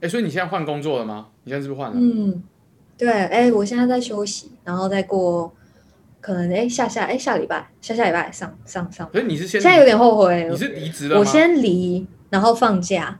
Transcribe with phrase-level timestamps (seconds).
[0.00, 1.26] 哎，所以你现在换工作了吗？
[1.44, 1.96] 你现在是不是换了？
[1.98, 2.42] 嗯，
[2.96, 5.52] 对，哎，我现在在休息，然后再过
[6.20, 9.08] 可能哎下下哎下礼拜下下礼拜上上上。
[9.12, 11.18] 所以你是现在有点后悔，你是离职了？
[11.18, 13.18] 我先离，然后放假。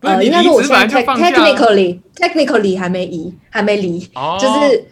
[0.00, 4.84] 呃，应该说我现在 technically technically 还没移，还没离，就是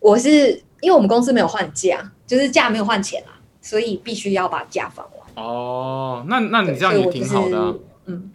[0.00, 0.50] 我是
[0.80, 5.44] 因为我们公司没有换假，就是假没有换钱啊，所以必须要把假放完。
[5.46, 7.74] 哦，那那你这样也挺好的，啊，
[8.06, 8.32] 嗯，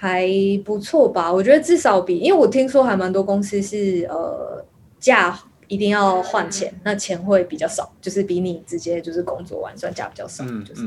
[0.00, 0.26] 还
[0.64, 1.30] 不错吧？
[1.30, 4.64] 我觉得至少比，因为我听说还蛮多公司是呃
[4.98, 10.82] 假一定要换钱，那钱会比较少，就是比你直接就是工作完算假比较少，嗯、就是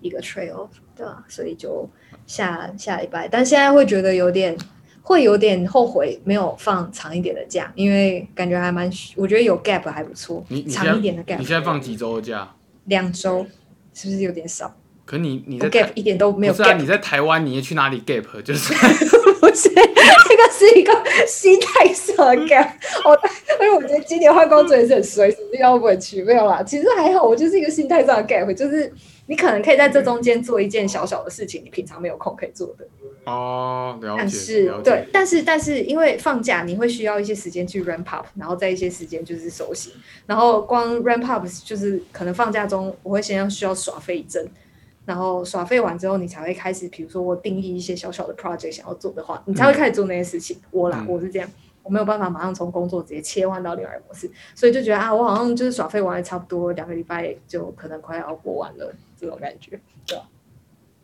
[0.00, 1.24] 一个 trade off，对吧？
[1.26, 1.88] 所以就。
[2.26, 4.56] 下下礼拜，但现在会觉得有点，
[5.02, 10.44] 会有点后悔没有放长一点的假，因为感觉还蛮，我觉得有 gap 还不错。
[10.46, 12.54] 你长一点的 gap，你现在放几周的假？
[12.84, 13.44] 两周，
[13.92, 14.72] 是不是有点少？
[15.10, 18.40] 可你你的 gap 一点都没有是啊，你在台湾，你也去哪里 gap？
[18.42, 18.72] 就是
[19.40, 20.92] 不是这个是一个
[21.26, 22.70] 心态上的 gap。
[23.04, 23.18] 我
[23.64, 26.22] 因为我觉得今年换工作也是很衰，什么地方不会去？
[26.22, 28.92] 没有啦，其实还好，我就是一个心态上的 gap，就是。
[29.26, 32.84] 你可能可以在这中间做一件小小的事情，你平常没有空可以做的。
[33.26, 34.18] 哦，了解。
[34.18, 34.74] 但是。
[34.82, 39.92] 对，但是，但是，因为放假你会需要一些时间去 ramp up，然后在一些时间就是熟悉。
[40.26, 44.44] 然后光 ramp up 就是可能放假中，我会先要需要耍废一阵，
[45.04, 50.56] 然后耍废完之后，你才会开始，比如说我定义一些小小的 project 想要做的话，你才会开始做那些事情。
[50.56, 51.48] 嗯、我啦，我是这样。
[51.82, 60.28] 我没有办法马上从工作直接切换到另外一个模式，所以就觉得啊，我好像就是耍废完了差不多两个礼拜就可能快要过完了这种感觉，对吧？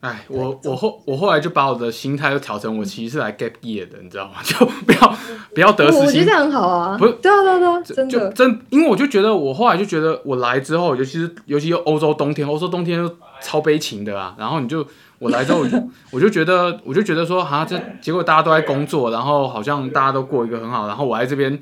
[0.00, 4.34] 哎，我我后我后来就把我的心态又调成我其实是来 gap year 的，你知道吗？
[4.44, 5.16] 就不要
[5.54, 6.96] 不要得失心，我觉得这样很好啊。
[6.98, 14.86] 不是，对啊对啊对啊，真的真，因为我就觉得我后来就觉得我来之后，尤其是尤其是欧洲冬天，欧洲冬天就超悲情的啊，然后你就。
[15.18, 15.64] 我来之后，
[16.12, 21.58] 我就觉得，我就觉得说，啊，这结果大家都在工作，然后好像大家都过一个很好，然后我来这边，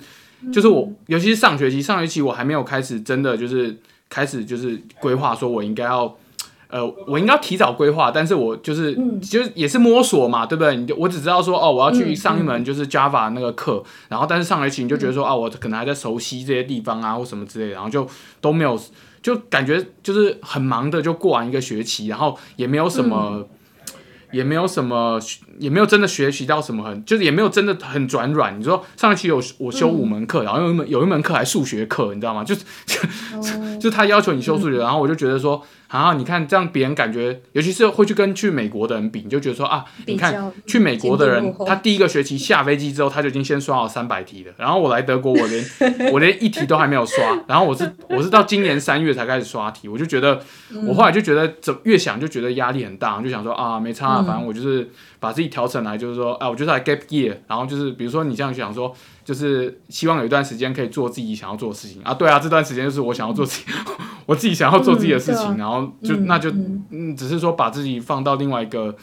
[0.53, 6.13] 就是我，尤其是上学期，上学期我还没有开始真的就是开始就是规划，说我应该要，
[6.74, 8.92] 呃，我应该提早规划，但是我就是
[9.23, 10.74] 就是也是摸索嘛，对不对？
[10.74, 18.05] 你就我只知道说，哦，我要去上一门就是 Java 那个课，然后但是上学期你就觉得说，啊，我可能还在熟悉这些地方啊或什么之类的，然后就
[18.40, 18.77] 都没有。
[19.23, 23.48] 就感觉就是很忙的，就过完一个学期，然后也没有什么，嗯、
[24.33, 25.18] 也没有什么，
[25.59, 28.59] 也没有真的学习到什么很，很就是也没有真的很转软。
[28.59, 32.42] 你说上一期有我修五门课，嗯、然后有一门有一门课还数学课，你知道吗？
[32.45, 32.63] 就就、
[33.35, 35.63] 哦、就他要求你修数学，嗯、然后我就觉得说。
[35.91, 44.53] 然后你看，这样别人感觉，尤其是会去跟去美国的人比，你就觉得说啊，你看去美国的人，他第一个学期下飞机之后，他就已经先刷了三百题了。
[44.57, 45.64] 然后我来德国，我连
[46.11, 47.39] 我连一题都还没有刷。
[47.47, 50.41] 然后我是我是到今年三月才开始刷题，我就觉得，
[50.85, 58.95] 我后来就觉得，怎越想就觉得压力很大，就想说啊，没差，反正我就是把自己调整来，就是说，啊，我就是来 gap year，然后就是比如说你这样想说。
[59.25, 63.97] 就是希望有一段时间可以做自己想要做的事情啊，对啊，这段时间就是我想要做自己，嗯、
[64.27, 66.51] 我自己想要做自己的事情，然后就、嗯、那就
[66.91, 68.95] 嗯，只是说把自己放到另外一个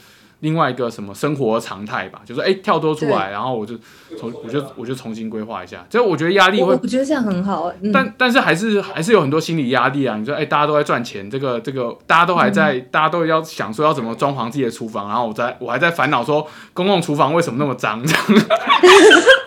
[0.41, 3.75] 另外一个什么生活常态吧，就是哎、欸、跳脱出来，然后我就
[4.19, 10.17] 重我就我就重新规划一下，就我觉得压力会，我觉得这样很好，嗯、但但是还是还是有很多心理压力啊。
[10.17, 18.23] 你说哎、欸，大家都在赚钱，这个这个大家都还在，嗯、大家都要想说要怎么装潢自己的厨房，然后我在我还在烦恼说公共厨房为什么那么脏这样。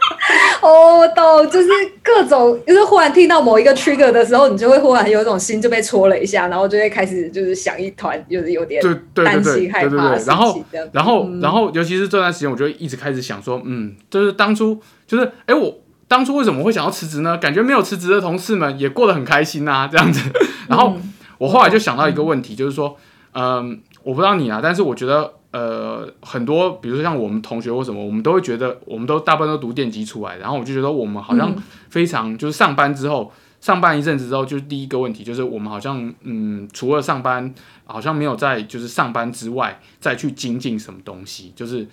[0.65, 1.69] 哦，我懂，就是
[2.03, 8.83] 各种，就是忽然听到某一个 trigger 的时候，你就会忽然有一种心就被戳了一下，然后就会开始就是想一团，就是有点
[9.13, 17.37] 担心害怕，然后然后然后尤其是这段时间，我就一直开始想说，嗯，就是当初就是哎，我当初为什么会想要辞职呢？
[17.37, 20.31] 感觉没有辞职的同事们也过得很开心啊，这样子。
[20.69, 20.97] 然后
[21.37, 22.97] 我后来就想到一个问题，就是说，
[23.35, 25.35] 嗯，我不知道你啊，但是我觉得。
[25.55, 31.55] 呃，很多，比如说像我们同学或什么，我们都会觉得，我们都大部分都读电机出来，然后我就觉得我们好像
[31.91, 37.55] 非常就是上班之后，上班一阵子之后，就是第一个问题就是我们好像嗯，除了上班，
[37.85, 41.87] 好像没有在就是上班之外再去精进什么东西，就是。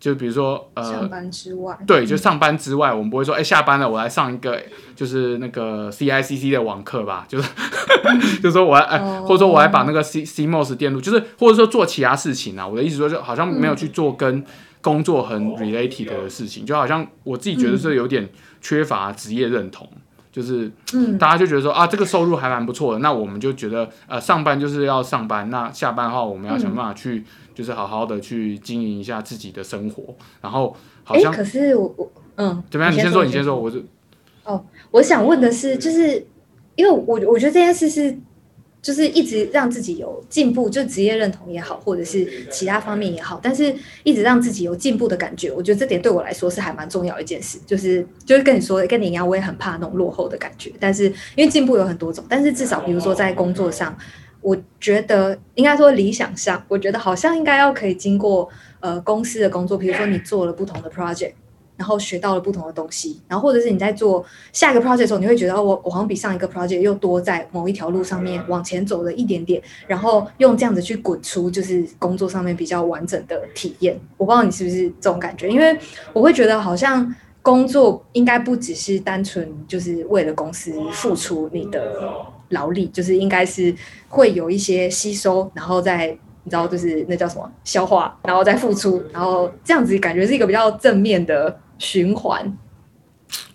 [0.00, 4.58] 就比如说，呃，上班之外，对，就上班之外，我们不会说，哎、欸，下班了，我来上一个，
[4.96, 7.48] 就是那个 CICC 的网课吧，就是，
[8.42, 12.66] 就是说我来，哎、欸，或者说我来把那个 C CMOS 电路，就是或者说做其他事情啊。
[12.66, 14.42] 我的意思说，就好像没有去做跟
[14.80, 18.26] 工作很 related 的事情，就好像我自己觉得是有点
[18.62, 19.86] 缺乏职业认同。
[20.32, 20.70] 就是，
[21.18, 27.24] 大家就觉得说啊，这个收入还蛮不错的，那我们就觉得，呃，上班就是要上班，那下班的话，我们要想办法去，
[27.54, 30.14] 就是好好的去经营一下自己的生活。
[30.40, 32.94] 然后，好像，可是我我嗯，怎么样？
[32.94, 33.80] 你先说，你先说，我就。
[34.44, 36.26] 哦，我想问的是，就是
[36.76, 38.16] 因为我我觉得这件事是
[38.82, 43.74] 就是一直让自己有进步，就职业认同也好，或者是其他方面也好，但是
[44.04, 47.58] 一直让自己有进步的感觉，我觉得这点对我来说是还蛮重要一件事。
[47.66, 50.72] 就是就是跟你说，跟你一样，我也很怕那种落后的感觉。
[50.80, 51.04] 但是
[51.34, 53.96] 因为进步有很多种，但是至少比如说在工作上，
[54.40, 58.48] 我觉得应该说理想上，我觉得好像应该要可以经过
[58.80, 61.32] 呃公司的工作，比如说你做了不同的 project。
[61.80, 64.22] 然后学到了不同的东西，然后或者是你在做
[64.52, 73.98] 下一个 project 的时候，你会觉得我我好像比上一个 project 又多在某一条路上面往前走了一点点，然后用这样子去滚出就是工作上面比较完整的体验。
[74.18, 75.74] 我不知道你是不是这种感觉，因为
[76.12, 82.12] 我会觉得好像工作应该不只是单纯就是为了公司付出你的
[82.50, 83.74] 劳力，就是应该是
[84.06, 86.14] 会有一些吸收，然后再。
[86.42, 92.56] 你知道，就是那叫什么消化，然后再付出，然后这样子感觉是一个比较正面的循环。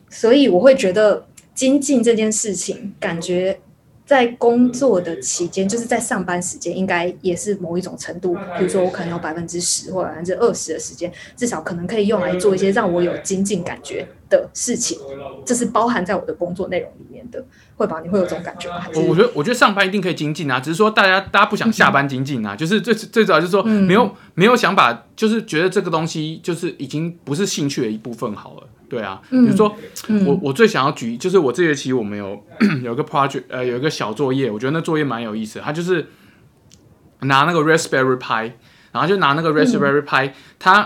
[0.09, 3.57] 所以我会觉得精进这件事情，感觉
[4.05, 8.35] 在工作的期间，就是在上班时间，应该也是某一种程度。
[8.57, 14.99] 比如说，我可能有百分之十或百分之二十的时间，至少可能可以用来做一些让我有精进感觉的事情。
[15.43, 17.43] 这是包含在我的工作内容里面的。
[17.77, 17.99] 会吧？
[18.01, 18.85] 你会有这种感觉吗？
[18.93, 28.67] 我我觉得，我觉得上班一定可以精进啊，只是说大家大家不想下班精进啊，嗯、就是最最主要就是说没有、嗯、没有想把，就是觉得这个东西就是已经不是兴趣的一部分好了。
[28.89, 29.75] 对啊，比如说、
[30.07, 32.43] 嗯、我我最想要举，就是我这学期我们有
[32.83, 35.65] 有一个 project，呃，有一个小作业，我觉得那作业蛮有意思的。
[35.65, 36.07] 他就是
[37.21, 38.51] 拿那个 Raspberry Pi，
[38.91, 40.81] 然后就拿那个 Raspberry Pi，他、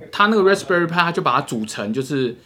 [0.00, 2.36] 嗯、他那个 Raspberry Pi，他就把它组成就是。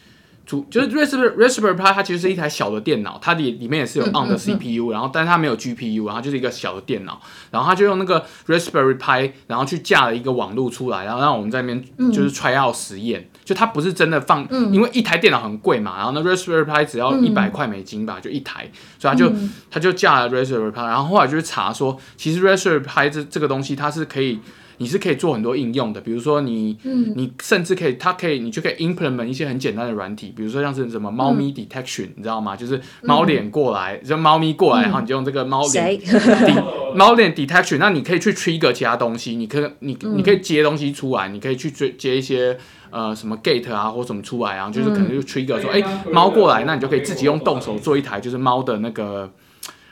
[0.70, 7.20] 就是 Raspberry Raspberry Pi 它其实是一台小的电脑，它里里面也是有 ARM 的 CPU，然后但是它没有 GPU，然后就是一个小的电脑，
[7.50, 19.32] 然后他就用那个 Raspberry Pi，然后去架了一个网络出来，然后让我们在那边就是 try out 实验，就它不是真的放，因为一台电脑很贵嘛，然后那 Raspberry Pi 只要一百块美金吧，就一台，所以他就
[19.70, 24.40] 他就架了 Raspberry Pi，然后后来就是查说，其实 Raspberry Pi 这这个东西它是可以。
[24.80, 32.56] 你是可以做很多应用的，比如说你，嗯、你甚至可以，它可以，你就可以 implement 一些很简单的软体，比如说像是什么猫咪 detection，、嗯、你知道吗？
[32.56, 36.00] 就是猫脸过来，就猫咪过来，嗯、然后你就用这个猫脸，
[36.96, 42.56] 猫脸 detection，那你可以去 trigger 其他东西，你可以，你你可以接东西出来，你可以去接接一些
[42.88, 49.30] 呃什么 gate 啊或什么出来，然后就是可能就 trigger 说，哎、嗯，猫、欸、过来，那你就可以自己用动手做一台，就是猫的那个。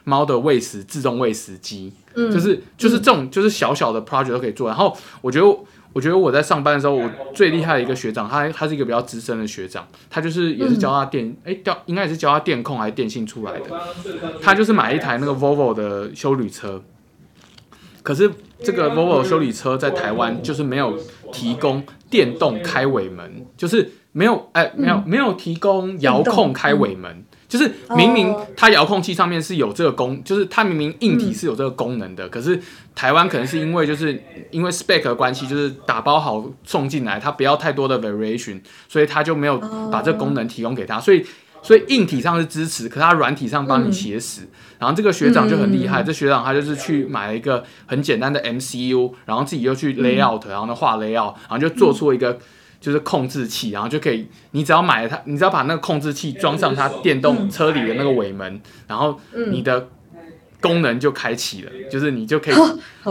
[0.08, 4.66] 猫的喂食自动喂食机，嗯，就是就是这种就是小小的 project 都可以做。
[4.66, 5.46] 然后我觉得
[5.92, 13.64] 我觉得我在上班的时候，我最厉害的一个学长，他他是一个比较资深的学长，他就是也是教他电，哎、嗯，教应该也是教他电控还是电信出来的。
[14.40, 16.82] 他就是买一台那个 Volvo 的修旅车，
[18.02, 18.30] 可是
[18.62, 20.98] 这个 Volvo 修理车在台湾就是没有
[21.30, 27.24] 提供电动开尾门，就是没有哎没有没有提供遥控开尾门。
[27.48, 32.60] 就是明明它遥控器上面是有这个功，就是它明明硬体是有这个功能的，嗯、可是
[32.94, 39.56] 台湾可能是因为就是因为 spec 的关系，就是打包好送进来，它不要太多的 variation，所以它就没有
[39.90, 41.24] 把这个功能提供给他，所以
[41.62, 44.42] 所以硬体上是支持，可是它软体上帮你写死。
[44.42, 44.48] 嗯、
[44.80, 52.38] 然后这个学长就很厉害，嗯、这学长他就是去买了一个很简单的 MCU，然后自己又去 layout，然后呢画 layout，然后就做出一个。
[52.80, 59.18] 就是控制器，然后就可以，你只要买了它，你只要把那个控制器装上它电动车里的那个尾门，然后
[59.50, 59.88] 你的
[60.60, 62.54] 功能就开启了，就是你就可以，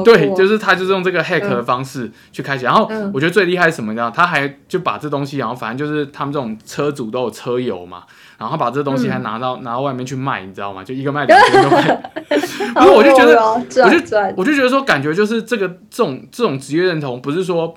[0.04, 2.66] 对，就是它就是用这个 hack 的方式去开启。
[2.66, 4.12] 然后我觉得最厉害是什么呢？
[4.14, 8.04] 他还就把这东西，然后反正就是他们这种车主都有车友嘛，
[8.38, 10.84] 然后把这东西还拿到拿到外面去卖，你知道吗？
[10.84, 12.12] 就一个卖两千多块。
[12.30, 12.36] 不
[12.84, 17.76] 是，我就觉得，我就我就觉得说，感觉就是这个这种这种职业认同，不是说。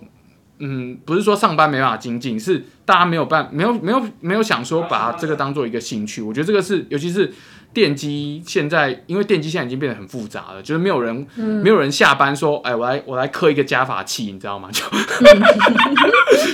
[0.62, 6.20] 嗯，不是说上班没办法精进，是大家没有办没有没有没有想说把这个当做一个兴趣。
[6.20, 7.32] 我觉得这个是，尤其是
[7.72, 14.68] 电机现在，因为电机现在已经变得很复杂了，就是没有人、嗯、没有人下班说，哎，我来我来刻一个加法器，你知道吗？
[14.70, 15.40] 就、嗯、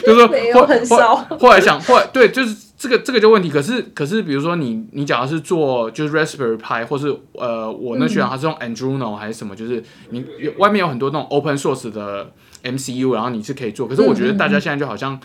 [0.06, 1.16] 就是说，没有很少。
[1.16, 3.50] 后来想，后来对，就是这个这个就问题。
[3.50, 10.25] 可是可是，比如说你你假如是做就是 Raspberry Pi，或是呃我那学长他是用 Arduino 还是什么，就是你
[10.58, 12.32] 外面有很多那种 Open Source 的。
[12.73, 15.18] MCU，然后你是可以做，可是我觉得大家现在就好像，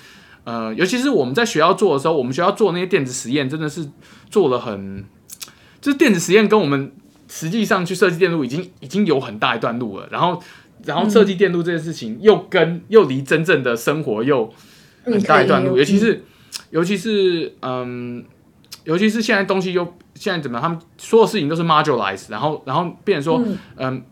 [0.43, 3.89] 呃，尤其是我们在学校做的时候，我们学校做那些电子实验，真的是
[4.29, 5.03] 做了很，
[5.81, 6.91] 就是电子实验跟我们
[7.27, 10.07] 实际上去设计电路已经已经有很大一段路了。
[10.11, 10.41] 然后，
[10.85, 14.53] 然后设计电路这件事情又跟又离真正的生活又
[15.03, 16.23] 很大一段路，尤其是
[16.69, 18.23] 尤其是嗯，
[18.83, 23.57] 尤其是现在东西又现在怎么样，他们所有事情都是 modularize，然后然后变成说嗯。
[23.77, 24.03] 嗯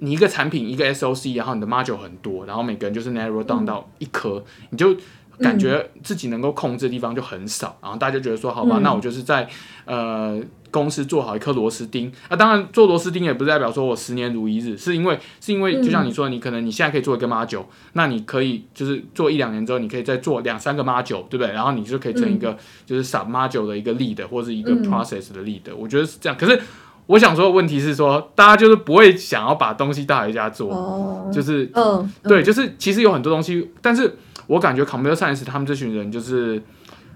[0.00, 4.96] 你一个产品一个 SOC，然后你的 module 很多，然后每个人就是 narrow down 到一颗，嗯、你就
[5.38, 9.48] 感觉自己能够控制的地方就很少，然后大家就觉得说，好吧，嗯、那我就是在
[9.84, 10.40] 呃
[10.70, 12.12] 公司做好一颗螺丝钉。
[12.28, 21.48] 啊，当然做螺丝钉也不是代表说我十年如一日，是因为是因为就像你说，你可能你现在可以做一个 module，那你可以就是做一两年之后，你可以再做两三个 module，对不对？
[21.52, 26.36] 然后你就可以成一个就是 sub module 的一个 lead 或者一个 process 的 lead，我觉得是这样。
[26.38, 26.60] 可是。
[27.08, 34.14] 我想说的问题是说，大家就是不会想要把东西带回家做，oh, 就是，嗯，对，就是其实有很多东西，但是
[34.46, 36.62] 我感觉 computer science 他们这群人就是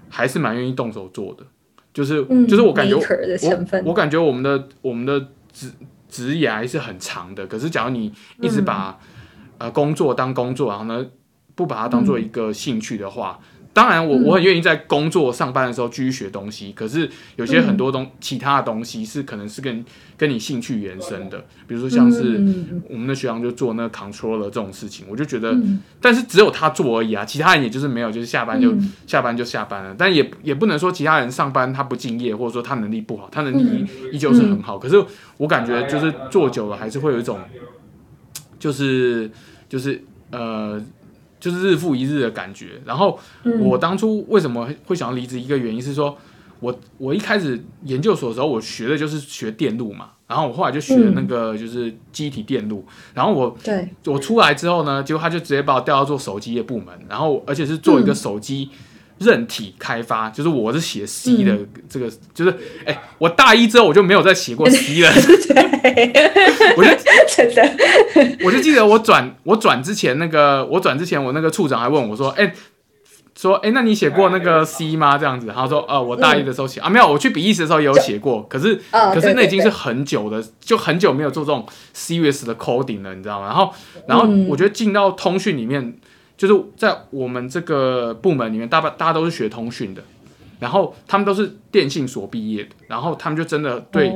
[0.09, 1.43] 还是蛮愿意动手做的，
[1.93, 3.01] 就是，嗯、就是我感觉我
[3.85, 5.71] 我感觉我们的我们的职
[6.09, 11.05] 职业还是很长的，可是假如你一直把、嗯、呃工作当工作，然后呢
[11.53, 13.39] 不把它当做一个兴趣的话。
[13.39, 16.71] 嗯当然我，我我很愿意在工作上班的时候继续学东西。
[16.73, 19.83] 可是有些很多东、嗯、其他的东西是可能是跟
[20.15, 22.39] 跟你兴趣延伸的，比如说像是
[22.87, 29.95] 我们的学长就做那个 controller 这种事情，我就觉得，嗯、但是只有他做而已啊，其他人也就是没有，就是下班就、嗯、下班就下班了。
[29.97, 34.77] 但也也不能说其他人上班他不敬业，或者说他能力不好，他能力依旧是很好。
[34.77, 35.03] 可是
[35.37, 37.39] 我感觉就是做久了还是会有一种，
[38.59, 39.31] 就是
[39.67, 39.99] 就是
[40.29, 40.79] 呃。
[41.43, 42.81] 就是日复一日的感觉。
[42.85, 43.19] 然后
[43.59, 45.37] 我当初为什么会想要离职？
[45.37, 46.17] 一个原因是说，
[46.61, 50.11] 我我一开始研究所的时候，我学的就是学电路嘛。
[50.25, 52.85] 然后我后来就学那个就是机体电路。
[53.13, 58.69] 然后我对我出来之后呢，结果他就直接把我调到做手机的部门，然后而且是做一个手机。
[59.19, 61.57] 韧体开发，就是我是写 C 的，
[61.89, 62.51] 这个、嗯、就是
[62.85, 65.11] 哎、欸，我大一之后我就没有再写过 C 了。
[66.75, 66.89] 我就
[67.27, 72.53] 真的，我就记得我转我转之前那个我转之前我那个处长还问我说，哎、欸，
[73.35, 75.17] 说哎、欸，那你写过那个 C 吗？
[75.17, 81.65] 这样子，然后说呃，我大一的时候写、嗯、啊，没有，我去比利时的时候也有写过，可是、哦、可是那已经是很久的，就很久没有做这种
[81.95, 83.47] serious 的 coding 了，你知道吗？
[83.47, 83.73] 然后
[84.07, 85.95] 然后我觉得进到通讯里面。
[86.35, 90.03] 就是在我们这个部门里面，大大大家都是学通讯的，
[90.59, 94.11] 然后他们都是电信所毕业的，然后他们就真的对，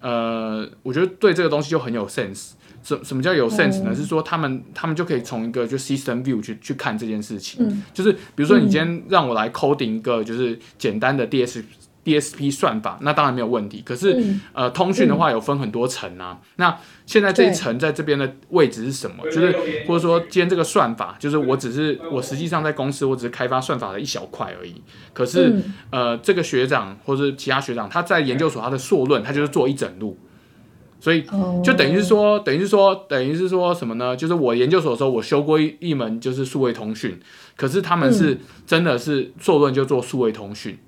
[0.00, 2.52] 呃，我觉得对这个东西就很有 sense。
[2.84, 3.94] 什什么叫有 sense 呢？
[3.94, 11.62] 是说他们他们就可以从一个就 system view 去去看这件事情，就是比如说你今天让我来 coding 一个就是简单的 DS。
[12.04, 13.82] DSP 算法，那当然没有问题。
[13.84, 16.38] 可是，嗯、呃，通讯的话有分很多层啊。
[16.40, 19.24] 嗯、那现在这一层在这边的位置是什么？
[19.30, 19.52] 就是
[19.86, 24.82] 或者说，今天这个算法，就是我只是我实际上在公司，我只是开发算法的一小块而已。
[25.12, 30.18] 可是，嗯、呃，这个学长或者其他学长，他在研究所他的硕论，他就是做一整路。
[30.98, 31.24] 所以，
[31.64, 34.16] 就等于是说，等于是说，等于是说什么呢？
[34.16, 37.18] 就是我研究所的时候，我修过一一门就是数位通讯。
[37.56, 40.78] 可是他们是真的是硕论就做数位通讯。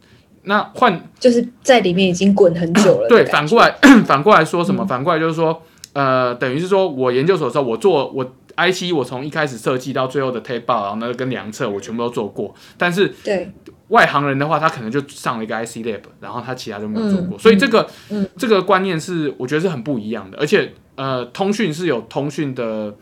[0.45, 3.09] 那换就是在里面已经滚很久了。
[3.09, 3.75] 对，反过来
[4.05, 4.85] 反过来说什么？
[4.87, 8.25] 反过来就是说，呃，等于是说我研究所的时候，我做我
[8.57, 12.55] IC，我从一开始设计到最后的 tape out，然后那个跟量测，我全部都做过。
[12.79, 13.51] 但是对
[13.89, 17.37] 外行人的话，他可能就上了一个 IC lab，然后他其他就没有做过。
[17.37, 20.39] 嗯、所以这个、嗯、这个观念是我觉得是很不一样的。
[20.39, 22.95] 而且呃，通讯是有通讯的。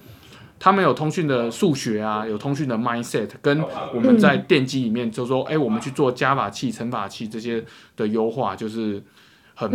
[0.62, 3.60] 他们有通讯的数学啊，有通讯的 mindset，跟
[3.92, 7.64] 我们在电机里面就说，哎、嗯欸，我们去做加法器、乘法器这些
[7.96, 9.02] 的优化，就是
[9.56, 9.68] 很，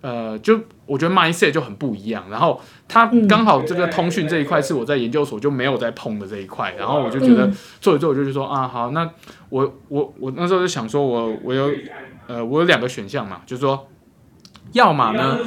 [0.00, 2.24] 嗯、呃，就我觉得 mindset 就很不一样。
[2.28, 7.48] 然后他刚好这个通讯这一块是我在研究所就没有在碰的这一块，然后我就觉得
[7.80, 9.08] 做一做，我就说啊，好，那
[9.50, 11.70] 我我我那时候就想说我我有
[12.26, 13.86] 呃我有两个选项嘛，就是说。
[14.72, 15.38] 要么呢，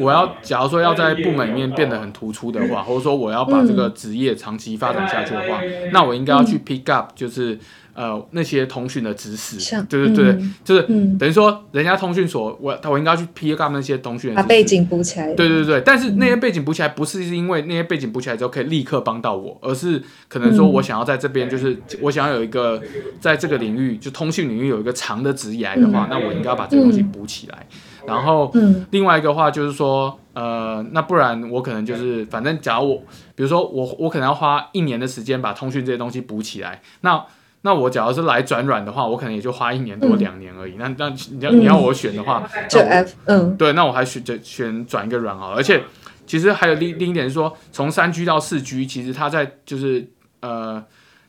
[0.00, 5.60] 我要假如说要在部门里面变得很突出的话，或者说我要把这个职业长期发展下去的话，
[5.92, 7.58] 那我应该要去 pick up 就是
[7.94, 10.82] 呃那些通讯的知识，对对对，就是
[11.18, 15.32] 等于说人家通讯所，我我应该要去 pick up 那些通讯的知识，把背景补起来。
[15.34, 22.82] 对对对，但是那些背景补起来不是因为那些背景补起来之后可以立刻帮到我，而是可能说我想要在这边就是我想要有一个
[23.20, 27.64] 在这个领域就通讯领域有一个长的职业的话，那我应该要把这个东西补起来。
[28.06, 28.52] 然后，
[28.90, 32.96] 另外一个话就是说，呃，那不然我可能就是，反正假如我，
[33.34, 36.80] 比如说我，我可能要花一年的时间把通讯这些东西补起来。
[37.00, 37.24] 那，
[37.62, 40.76] 那我假如是来转软的话，我可能也就花一年多两年而已。
[40.78, 45.56] 那，那你要你要我选的话，就 F，嗯，对，那我还选选选转一个软好了。
[45.56, 45.82] 而且，
[46.26, 50.08] 其实还有另另一点是说，从三 G 到四 G，其实它在就是
[50.40, 50.84] 呃。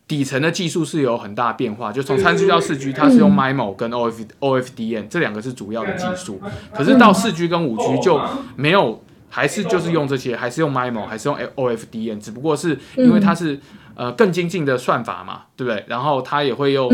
[0.07, 6.39] 底层的技术是有很大变化，就从三 G 到四 G，它是用 MIMO 跟 OF OFDM 这两个是主要的技术。
[6.73, 8.17] 可是到四 G 跟五 G 就
[8.55, 13.59] 没有，还是就是用这些，还是用 MIMO，还是用 OFDM，只不过是因为它是
[13.95, 15.83] 呃更精进的算法嘛，对不对？
[15.87, 16.89] 然后它也会用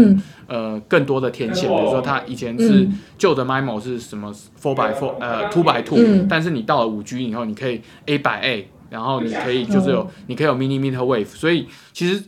[0.47, 2.87] 呃更多的天线，比如说它以前是
[3.19, 10.97] 旧的 MIMO 是什么 four by four 呃 two by two，但是你到了五 G 以后，你可以 A by A，然后你可以就是有你可以有 millimeter
[10.97, 12.23] wave，所以其实。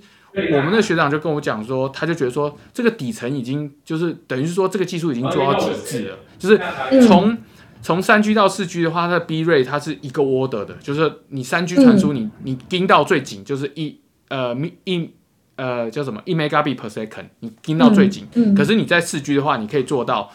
[0.54, 6.60] 我们的学长就跟我讲说，他就觉得说这个底层已经就是等于是说这个技术已经做到极致了，就是
[7.08, 7.38] 从
[7.82, 14.00] 从三 G 到四 G 的话，它的 B rate 它是一个 order 的，就是你三 G 传输你你盯到最紧就是一
[14.30, 15.10] 呃一
[15.56, 20.32] 呃叫什么一 megabit per second，你盯到最紧，可是你在四 G 的话，你可以做到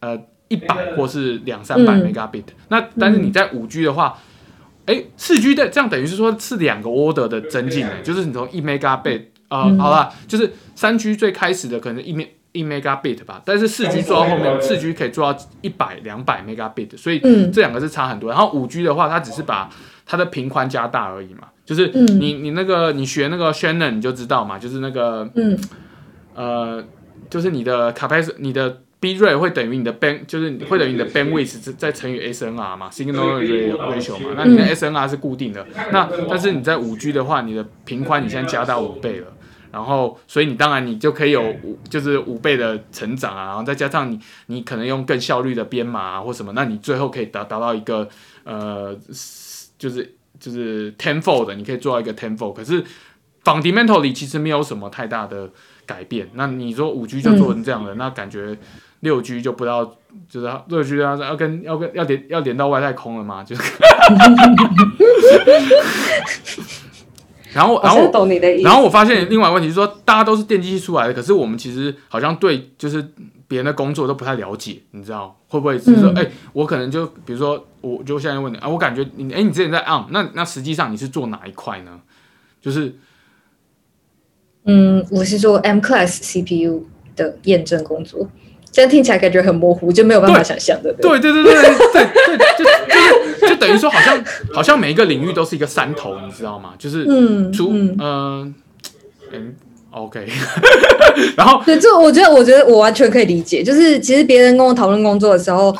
[0.00, 0.20] 呃。
[0.48, 4.16] 一百或是两三百 megabit，嗯、那但是你在五 G 的话，
[4.86, 14.94] 哎、嗯，四 G 的这样等于是说是两个 order 的增进，就是你从一 megabit 啊、呃，嗯、好了，就是三 G 最开始的可能一 me 一 megabit 吧，但是四 G 做到后面，四 G
[14.94, 17.18] 可以做到一百两百 megabit，所以
[17.50, 18.30] 这两个是差很多。
[18.30, 19.68] 然后五 G 的话，它只是把
[20.06, 25.58] 它的频宽加大而已嘛，就是你你那个你学那个 Shannon 你就知道嘛，就是那个嗯
[26.34, 26.84] 呃，
[27.28, 28.82] 就是你的 capacity 你的。
[28.98, 33.38] B rate 会等于你的 band，就是会等于你的 bandwidth 再乘以 SNR 嘛，signal
[33.76, 35.66] ratio 嘛，那你的 SNR 是固定的。
[35.92, 39.26] 那但是你在五 G 的话，你的频宽你现在加到五倍了，
[39.70, 48.08] 然后所以你当然你就可以有五就是五倍的成长啊，然后再加上你你可能用更效率的编码啊或什么，那你最后可以达达到一个
[48.44, 48.96] 呃
[49.78, 52.82] 就是就是 tenfold 的你可以做到一个 tenfold，可是
[53.44, 55.50] fundamentally 其实没有什么太大的
[55.84, 56.30] 改变。
[56.32, 58.56] 那你说五 G 就做成这样的，嗯、那感觉。
[59.00, 59.84] 六 G 就不知道，
[60.28, 63.44] 就是六 G 要要跟要跟要连要连到外太空了吗？
[63.44, 63.62] 就是，
[67.52, 68.10] 然后然后
[68.62, 73.02] 然后我发现另外一个问题是说，大家都是电机系出来的，可是我们其实好像对就是
[73.48, 82.00] 别人的工作都不太了解，你知道会不会是说，哎、嗯欸，我可能就比如说，我就现在问你啊，我感觉你哎、欸，你之前在 ARM，那那实际上你是做哪一块呢？
[82.60, 82.94] 就是，
[84.64, 86.84] 嗯，我是做 M Class CPU
[87.14, 88.28] 的验证工作。
[88.76, 90.92] 这样听起来感觉很模糊，就没有办法想象的。
[91.00, 92.70] 对对对对对对 对，就就
[93.40, 96.74] 是就等于说，好像好像每一个领域都是一个山头，你知道吗？
[96.78, 98.54] 就是嗯，出嗯
[99.32, 99.54] 嗯
[99.92, 100.26] ，OK。
[101.38, 103.62] 然后对，这我觉得，我觉得我完全可以理解。
[103.62, 105.74] 就是其实别人跟我讨论工作的时候，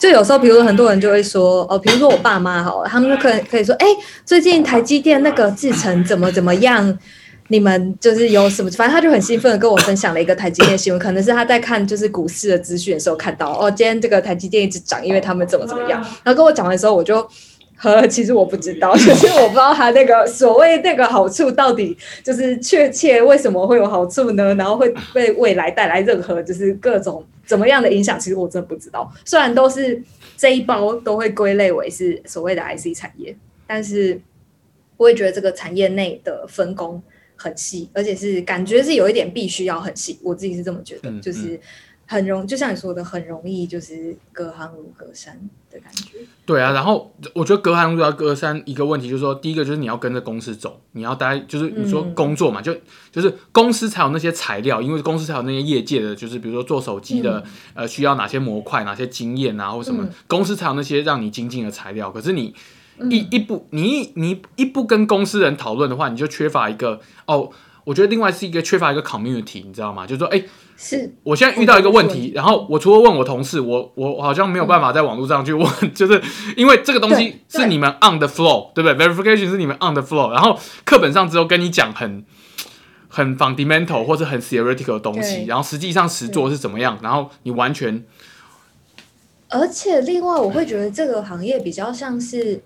[0.00, 3.86] 就有时候，比如说很多人就会说，哦，比如说我爸妈好了，他们就可以可以说，哎，
[4.24, 6.96] 最近台积电那个制程怎么怎么样。
[7.48, 8.70] 你们就是有什么？
[8.72, 16.00] 反正他就很兴奋的跟我分享了一个台积电新闻，可能是他在看就是股市的资讯的时候看到哦，今天这个台积电一直涨，因为他们怎么怎么样。
[16.24, 17.24] 然后跟我讲的时候，我就
[17.76, 24.54] 呵，其实我不知道，就是我不知道他那个所谓那个好处到底就是确切为什么会有好处呢？
[24.56, 28.18] 然后会被未来带来任何就是各种怎么样的影响？
[28.18, 29.08] 其实我真的不知道。
[29.24, 30.02] 虽然都是
[30.36, 34.20] 这一包都会归类为是所谓的 IC 产业，但是
[34.96, 37.00] 我也觉得这个产业内的分工。
[37.36, 41.60] 很细，而且是感觉是有一点必须要很细，我自己是这么觉得，嗯、就是
[42.06, 45.38] 很容，就像你说的，很容易就是隔行如隔山
[45.70, 46.18] 的感觉。
[46.44, 52.76] 对啊，然后我觉得隔行如隔山，一个问题就是说，第一个就是你要跟着公司走，你要待，就是你说工作嘛，嗯、就
[53.12, 62.10] 就是公司才有那些材料，因为公司才有那些业界的，就是比如说做手机的，嗯、呃，需要哪些模块，哪些经验啊，或什么，嗯、公司才有那些让你精进的材料。
[62.10, 62.54] 可是你。
[63.10, 67.50] 一一不，你一你一不跟公司人讨论的话，你就缺乏一个哦。
[67.84, 70.04] 我觉得另外是一个缺乏一个 community，你知道吗？
[70.04, 70.42] 就是说，哎，
[70.76, 76.20] 是我现在遇到一个问题，然后我除了问我同事，我我好像没有办法在网络上去问，嗯、 就是
[76.56, 82.24] 因为这个东西是你们 on the floor，对不对？verification 是你们 on the floor，然后课本上只有跟你讲很
[83.06, 88.04] 很 fundamental 或者很 theoretical 的东西，然后实际上实做是怎么样，然后你完全。
[89.48, 92.64] 而且另外，我会觉得这个行业比较像是。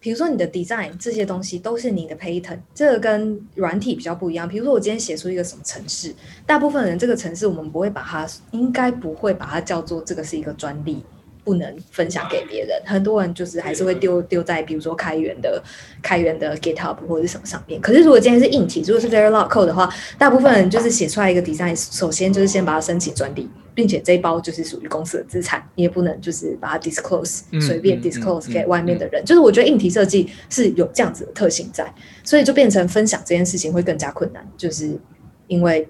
[0.00, 4.48] 比如说你的 design 这些东西都是你的 pattern，这个跟软体比较不一样。
[4.48, 6.14] 比如说我今天写出一个什么城市，
[6.46, 11.02] 大部分人这个城市我们不会把它，应该不会把它叫做这个是一个专利。
[11.48, 15.62] 不能分享给别人，很多人就是还是会丢丢在比如说开源的
[16.02, 17.80] 开源的 GitHub 或者是什么上面。
[17.80, 29.24] 可是如果今天是硬体，如果是 Verilog code 的话，大部分人就是写出来一个 design，首先就是先把它申请专利，并且这一包就是属于公司的资产，你也不能就是把它 disclose 随便 disclose 给外面的人。
[29.24, 31.90] 就是我觉得硬体设计是有这样子的特性在，
[32.22, 35.00] 所以就变成分享这件事情会更加困难，就是
[35.46, 35.88] 因为。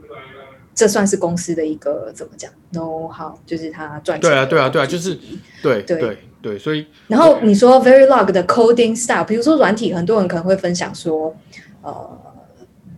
[0.78, 4.30] 这算是公司的一个怎么讲？know how，就是他赚钱。
[4.30, 5.18] 对啊，对啊，对啊，就是
[5.60, 6.86] 对对对对，所以。
[7.08, 11.34] 然后你说 Verilog 的 coding style，比如说软体，很多人可能会分享说，
[11.82, 12.20] 呃。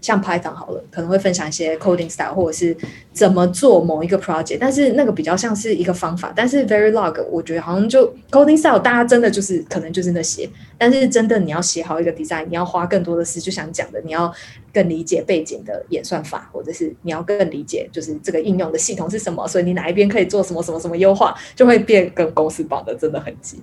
[0.01, 2.77] 像 Python 好了，可能会分享一些 coding style，或者是
[3.13, 6.33] 怎么做某一个 project，但是那个比较像是一个方法。
[6.35, 10.49] 但是 Verilog，我觉得好像就 coding style，大家真的就是可能就是那些。
[10.79, 14.33] 但是真的你要写好一个 design，你要花更多的事，就想讲的，你要
[14.73, 23.63] 更理解背景的演算法，或者是你要更理解就是这个应用的系统是什么，所以你哪一边可以做什么什么什么优化，就会变跟公司绑的真的很紧。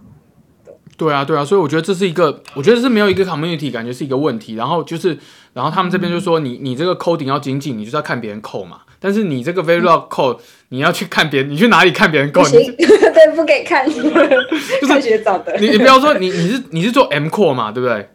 [0.97, 4.55] 对啊，对啊，所以我觉得这是一个，我觉得是没有一个 community，感觉是一个问题。
[4.55, 5.15] 然后就是，
[5.53, 8.81] 然后他们这边就说你，你你这个 coding 要精进，你就是要看别人 code 嘛。
[8.99, 12.49] 但是你这个 Verilog code，你要去看别人，你去哪里看别人 code？
[12.49, 15.55] 你 对，不给看，就是学早的。
[15.59, 18.09] 你你不要说你你是你是做 M core 嘛，对不对？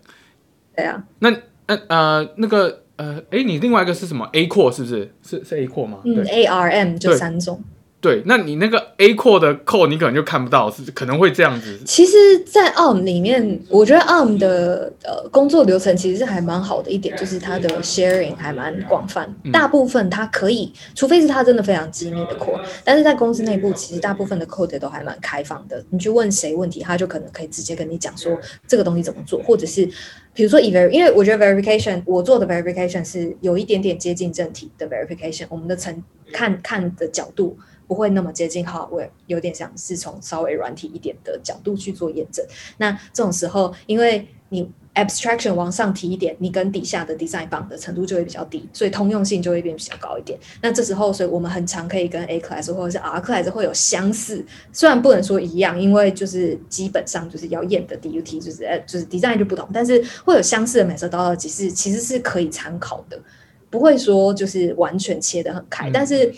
[0.76, 1.00] 对啊。
[1.20, 1.30] 那
[1.68, 5.14] 那呃那个呃，哎，你另外一个是什么？A core 是不是？
[5.24, 5.98] 是是 A core 吗？
[6.04, 7.62] 嗯，A R M 就三种。
[8.02, 11.78] 对，那你那个 A core 的 code 你可能就看不到，是可能会这样子。
[11.86, 19.32] 其实，在 ARM 里面，我觉得 ARM 的呃工作流程其实是还蛮好的一点，就是它的 sharing 还蛮广泛。
[19.44, 25.80] 嗯、大部分它可以，除非是它真的非常机密的 core，但是在公司内部，其实大部分的 code 都还蛮开放的。
[25.90, 28.36] 你去问谁问题，他就可能可以直接跟你讲说
[28.66, 29.88] 这个东西怎么做，或者是
[30.34, 37.56] 比如说 ver，因为我觉得 verification 我做的 verification 是有一点点接近正题的 verification，我们的层看看的角度。
[37.92, 42.42] 不会那么接近 hardware，有点像是从稍微软体一点的角度去做验证。
[42.78, 50.38] 那这种时候，因为你 abstraction 往上提一点，你跟底下的 design 绑的程度就会比较低，所以通用性就会变比较高一点。
[50.62, 63.20] 那这时候，所以我们很常可以跟 A class 或者是 R class 会有相似，虽然不能说一样，因为就是基本上就是要验的 DUT 就是呃就是 design 就不同，但是会有相似的 methodology 是其实是可以参考的，
[63.68, 66.34] 不会说就是完全切得很开，嗯、但是。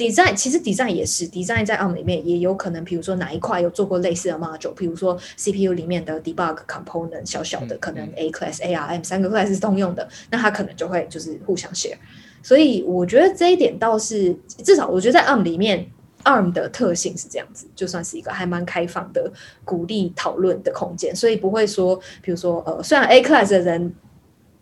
[0.00, 8.30] Design 其实 design 也是 design 在 ARM 里面也有可能，比如说哪一块有做过类似的 module，比如说 CPU 里面的 debug component 小小的，可能 A
[8.30, 11.98] class、ARM 三个 class 是通用的，那它可能就会就是互相 share。
[12.42, 14.34] 所以我觉得这一点倒是
[14.64, 15.86] 至少我觉得在 ARM 里面
[16.24, 19.30] ，ARM 的特性是这样子，就算是一个还蛮开放的、
[19.66, 23.94] 鼓励讨论的空间，所以不会说，比如说呃，虽然 A class 的人。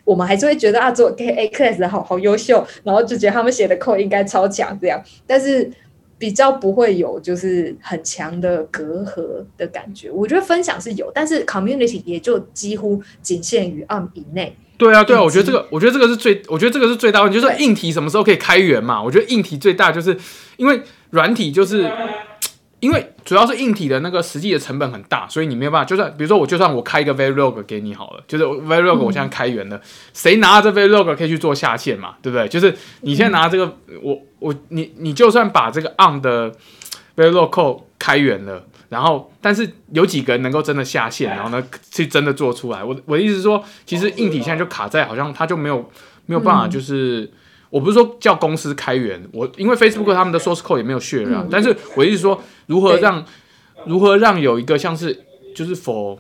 [0.08, 5.70] 我们还是会觉得啊，做 K A class 的好好优秀，然后就觉得他们写的 code 应该超强这样，但是
[6.16, 10.10] 比较不会有就是很强的隔阂的感觉。
[10.10, 14.56] 我觉得分享是有，但是 community 也就几乎仅限于 ARM 以内。
[14.78, 19.02] 对啊，对啊，我觉得这个，我觉得这个是最，我觉得这个是最大问题，就是硬体什么时候可以开源嘛？
[19.02, 20.16] 我觉得硬体最大就是
[20.56, 21.86] 因为软体就是。
[22.80, 25.84] 因为主要是硬体的那个实际的成本很大，所以你没有办法。
[25.84, 29.80] 就算比如说，我就算我开一个 Verilog 给你好了，就是 Verilog 我现在开源了，
[30.14, 32.14] 谁、嗯、拿着这 Verilog 可以去做下线嘛？
[32.22, 32.46] 对不对？
[32.46, 36.52] 就是你现在拿这个，嗯、我我你你就算把这个 ARM 的
[37.16, 42.84] code 开源了，然后但是有几个人能够真的下线，然后呢去真的做出来？
[42.84, 45.90] 我我的意思是说，其实硬体现在就卡在好像它就没有
[46.26, 47.22] 没有办法，就是。
[47.22, 47.32] 嗯
[47.70, 53.24] 我不是说叫公司开源，我因为 Facebook 他们的 source code 也没有啊，嗯、但是我意思说如何让
[53.86, 56.18] 如何让有一个像是就是 for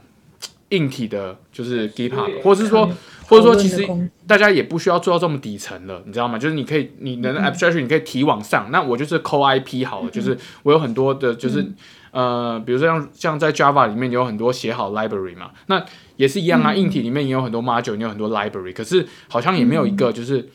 [0.68, 2.90] 硬体的，就是 GitHub，或者是说
[3.26, 3.86] 或者说其实
[4.26, 6.38] 大家也不需要做到这么底层了，你知道吗？
[6.38, 11.66] 就是你可以你能 abstraction 你可以提往上，那我就是 core IP 好了，就是我有很多的，就是
[12.10, 15.82] 呃，比如说像像在 Java 里面有很多写好 library 嘛，那
[16.16, 20.46] 也是一样啊，硬体里面也有很多 module，也有很多 library，可是好像也没有一个就是。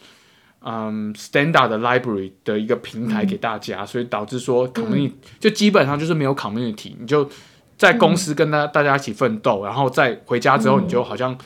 [0.65, 7.29] 嗯、um,，standard 的 library 的一个平台给大家，嗯、所以导致说 community、嗯、就基本上就是没有 community，你就
[7.77, 11.37] 在公司跟大大家一起奋斗，嗯、然后再回家之后，你就好像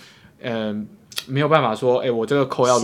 [0.42, 0.86] 嗯、呃、
[1.26, 2.78] 没有办法说，哎、欸，我这个 code 要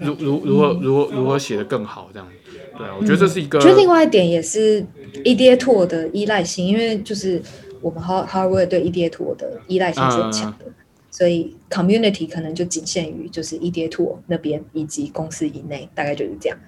[0.00, 2.28] 如如如何如何如何写的更好这样，
[2.76, 3.58] 对啊，我觉得这是一个。
[3.58, 4.84] 就、嗯、另外一点也是
[5.24, 7.40] EDA tool 的依赖性，因为就是
[7.80, 10.66] 我们 hardware 对 EDA tool 的依赖性是很强的。
[11.14, 16.58] 嗯所以 community 可能就仅限于就是 EDA tool 那边以及公司以内，大概就是这样。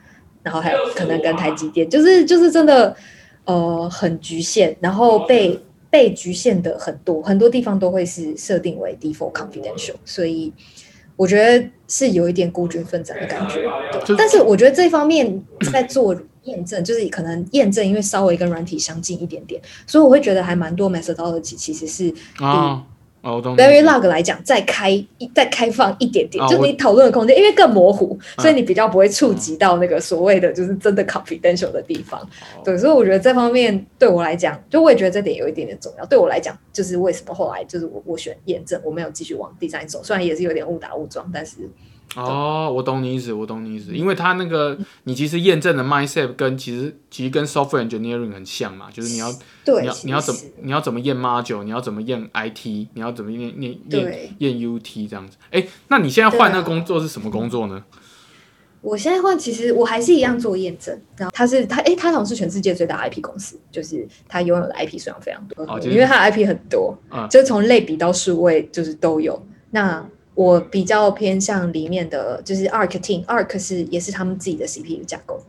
[0.45, 2.95] 然后还有可能跟台积电，就是就是真的
[3.45, 10.53] 呃很局限，然后被被局限的很多很多地方都会是设定为 default confidential，所以
[11.17, 13.69] 我觉得是有一点孤军奋战的感觉。
[14.07, 22.47] 对，但是我觉得这方面在做验证，就是可能验证因为稍微跟软体相近一点点，所以我会觉得还蛮多 methodology 其实是比。
[23.27, 32.21] Verilog 来讲，再开一再开放一点点，哦、就是你讨论的空间，因为更模糊，啊、所以你比较不会触及到那个所谓的就是真的 confidential 的地方。
[32.21, 36.07] 哦、对，所以我觉得这方面对我来讲，就我也觉得这点有一点点重要。
[36.07, 41.57] 对我来讲，就是为什么后来就是我我选验证，我没有继续往第三走，虽然也是有点误打误撞，但是。
[42.17, 49.33] 哦，我懂你意思，我懂你意思，因为他那个你其实验证的 mindset 跟其实其实跟 software engineering 很像嘛，就是你要
[49.65, 55.37] 对你要你要怎么你要怎么验 module，你要怎么验 IT，你要怎么验验验验 UT 这样子。
[55.51, 57.85] 哎，那你现在换那个工作是什么工作呢？
[58.83, 69.45] 我现在换，其实我还是一样做验证，然后他是他哎，他好像是全世界最大 IP 公司，就是他拥有的 IP 数量非常多，因为他的 IP 很多，嗯、就是从类比到数位就是都有。
[69.71, 75.43] 那我比较偏向里面的就是 Arc Team，Arc 是也是他们自己的 CPU 架构，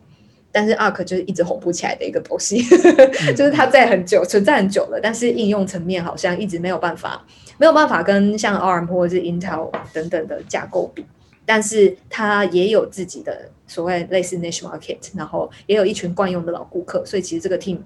[0.51, 2.63] 但是 Arc 就是一直红不起来的一个东西，
[3.37, 7.23] 就是它在很久存在很久了，但是应用层面好像一直没有办法，
[7.59, 11.05] 没有办法跟像 ARM 或者是 Intel 等等的架构比。
[11.45, 17.77] 但是它也有自己的所谓类似 niche market，然后也有一群惯用的老顾客，所以其实这个 team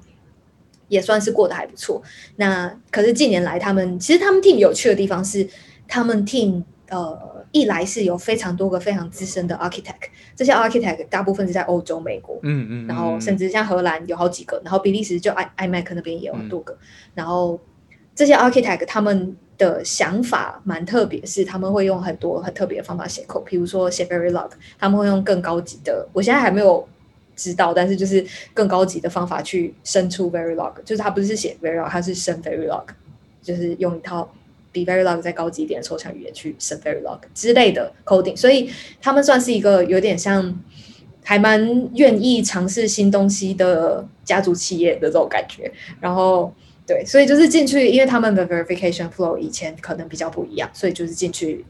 [0.87, 2.01] 也算是过得还不错。
[2.37, 5.47] 那可是近年来，他们其实他们 team 有趣的地方是，
[5.87, 7.32] 他们 team 呃。
[7.54, 16.77] 一来是有非常多个非常资深的 architect，这些 architect 大部分是在欧洲、美国，嗯嗯，然后甚至像荷兰有好几个，然后比利时就 i iMac 那边也有很多个，嗯、
[17.15, 17.60] 然后
[18.15, 26.88] 这些 architect 他们的想法蛮特别，是他们会用很多很特别的方法写 code，比如说写 Verilog，他们会用更高级的，我现在还没有
[27.36, 32.86] 知道，但是就是更高级的方法去生出 Verilog，就是他不是写 Verilog，他是生 Verilog，
[33.41, 34.32] 就是用一套。
[34.71, 38.69] 比 Verilog 再高级一点的抽象语言去生 Verilog 之类的 coding，所以
[39.01, 40.57] 他们算是一个有点像
[41.23, 45.71] 还蛮愿意尝试新东西的家族企业的这种感觉。
[45.99, 46.53] 然后
[46.88, 51.65] 对，所以就是进去，因为他们的 verification flow 以前可能比较不一样，所以就是进去，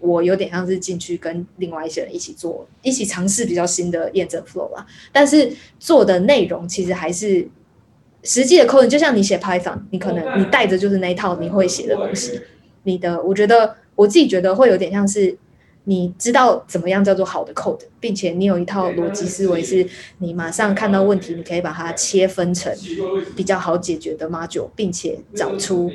[0.00, 4.86] 我有点像是进去跟另外一些人一起做，一起尝试比较新的验证 flow 啦。
[5.12, 7.48] 但是做的内容其实还是。
[8.26, 12.40] 实际的 coding 就像你写 Python，你可能你带着就是那一套你会写的东西。
[12.82, 15.36] 你的，我觉得我自己觉得会有点像是
[15.84, 19.86] 你知道怎么样叫做好的 code，并且你有一套逻辑思维，是
[20.18, 22.72] 你马上看到问题，你可以把它切分成
[23.36, 25.90] 比较好解决的 module，并且找出。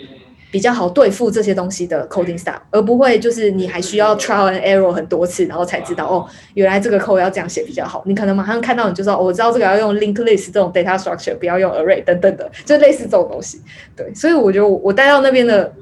[0.52, 8.04] 比较好对付这些东西的 coding style，而不会就是你还需要 trial and error 很多次，然后才知道哦，原来这个 code 要这样写比较好。
[8.06, 13.62] 你可能马上看到你就知道，哦，我知道这个要用 linked list 这种 data structure，不要用 array 等等的，就类似这种东西。
[13.96, 15.74] 对，所以我觉得我带到那边的，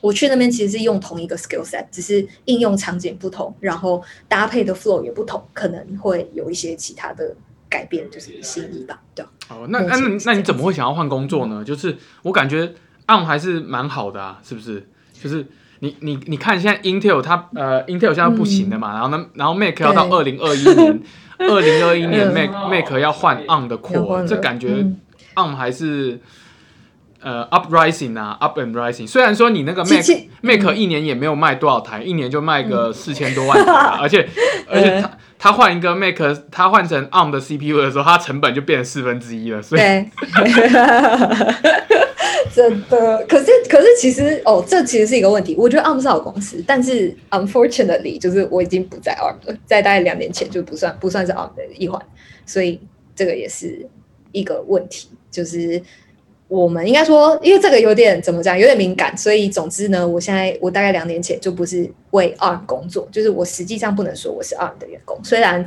[0.00, 7.32] 我去那边其实是用同一个 skill set，只是应用场景不同，然后搭配的 flow 也不同，可能会有一些其他的
[7.68, 9.00] 改变，就是心意吧。
[9.14, 9.24] 对。
[9.48, 11.62] 哦，那那那你怎么会想要换工作呢？
[11.64, 12.72] 就是我感觉。
[13.12, 14.88] ARM 还是蛮好的啊，是不是？
[15.22, 15.46] 就是
[15.80, 21.02] 你你你看，现在 Intel 它呃 Intel 现在不行的嘛，嗯、然后呢，然后 Mac 要到二零二一年，
[21.38, 24.84] 二零二一年 Mac Mac 要换 ARM 的 Core，这感觉
[25.34, 26.18] ARM 还是
[27.22, 29.06] 呃 uprising 啊，up and rising。
[29.06, 30.04] 虽然说你那个 Mac
[30.42, 34.28] Mac 一年也没有卖多少台，一年就卖个四千多万台， 啊，而且
[34.68, 39.80] 而且它它换一个 Mac，他换成 ARM 的 CPU 的时候，它成本就变成四分之一了，所以。
[42.54, 45.54] 真的，可是可是其实哦，这其实是一个问题。
[45.56, 51.98] 我觉得 ARM 是好公司，但是 unfortunately，就是我已经不在 ARM 了，在大概两年前就不算不算是 ARM 的一环，
[52.44, 52.78] 所以
[53.16, 53.88] 这个也是
[54.32, 55.08] 一个问题。
[55.30, 55.80] 就是
[56.60, 65.66] 我们应该说，因为这个有点怎么讲，有点敏感，所以总之呢，我现在我大概两年前就不是为 ARM 工作，就是我实际上不能说我是 ARM 的员工，虽然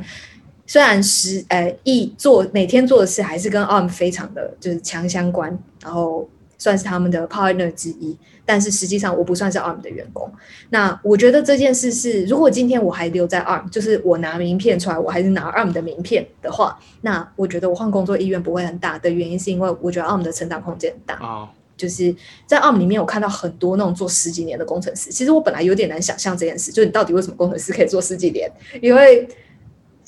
[0.64, 6.28] 虽然是呃一做每天做的事还是跟 ARM 非常的就是强相关，然后。
[6.58, 10.30] 算是他们的 partner 之一，但是实际上我不算是 ARM 的员工。
[10.70, 21.16] 那我觉得这件事是，如果今天我还留在 ARM，就是我拿名片出来，我还是拿 ARM 的名片的话，那我觉得我换工作意愿不会很大的原因，是因为我觉得 ARM 的成长空间很大。
[21.16, 21.48] Oh.
[21.76, 25.10] 就是在 ARM 里面，我看到很多那种做十几年的工程师。
[25.10, 28.50] 其实我本来有点难想象这件事，就是你到底为什么工程师可以做十几年？
[28.80, 29.28] 因为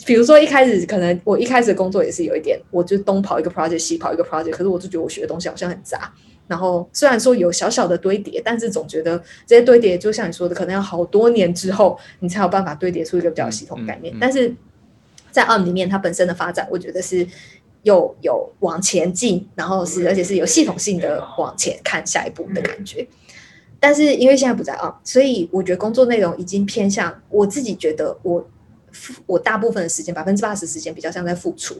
[0.07, 6.11] 比如说一开始可能我一开始的工作也是有一点，我就东跑一个 project，西跑一个 project，可是我就觉得我学的东西好像很杂。
[6.49, 14.13] 然后虽然说有小小的堆叠，但是总觉得这些堆叠就像你说的，可能要好多年之后你才有办法堆叠出一个比较系统概念。
[14.15, 14.53] 嗯嗯嗯、但是
[15.31, 17.25] 在 ARM 里面，它本身的发展，我觉得是
[17.83, 23.07] 有有往前进，然后是而且是有系统性的往前看下一步的感觉。
[23.79, 28.49] 但是因为现在不在 ARM，所以我觉得工作内容已经偏向我自己觉得我
[29.27, 31.77] 我大部分的时间百分之八十时间比较像在付出。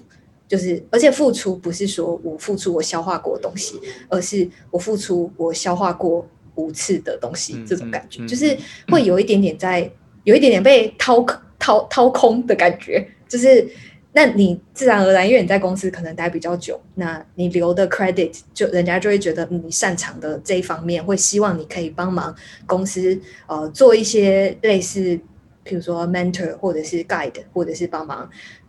[0.49, 8.57] 就是，而且付出不是说我付出我消化过的东西，而是我付出我消化过五次的东西，这种感觉，就是
[8.89, 9.89] 会有一点点在，
[10.25, 11.25] 有一点点被掏
[11.59, 13.07] 掏掏空的感觉。
[13.29, 13.69] 就是，
[14.13, 22.35] 那你自然而然，因为你在公司可能待比较久，那你留的 credit 就人家就会觉得你擅长的这一方面，会希望你可以帮忙
[22.65, 25.21] 公司呃做一些类似，
[25.63, 28.29] 比如说 mentor 或者是 guide，或者是帮忙。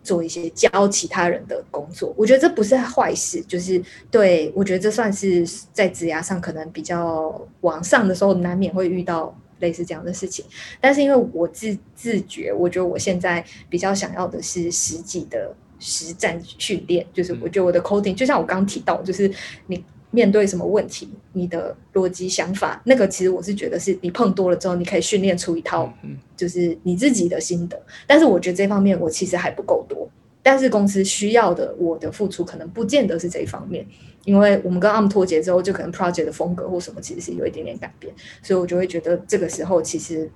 [0.09, 10.43] 做一些教其他人的工作，我觉得这不是坏事，就是对，我觉得这算是在职涯上可能比较往上的时候，难免会遇到类似这样的事情。
[10.81, 19.31] 但是因为我自自觉，我觉得我现在比较想要的是实际的实战训练，就是我觉得我的 coding，就像我刚刚提到，就是
[19.67, 19.85] 你。
[20.11, 25.91] 面对什么问题，你的逻辑想法，那个其实我是觉得是你碰多了之后，你可以训练出一套，
[26.35, 27.79] 就是你自己的心得。
[28.07, 30.09] 但是我觉得这方面我其实还不够多。
[30.41, 33.85] 但是公司需要的我的付出可能不见得是这一方面，
[34.23, 40.31] 因为我们跟 ARM 脱节之后，就可能 project 的风格或什么其实是有一点点改变，所以我就会觉得这个时候其实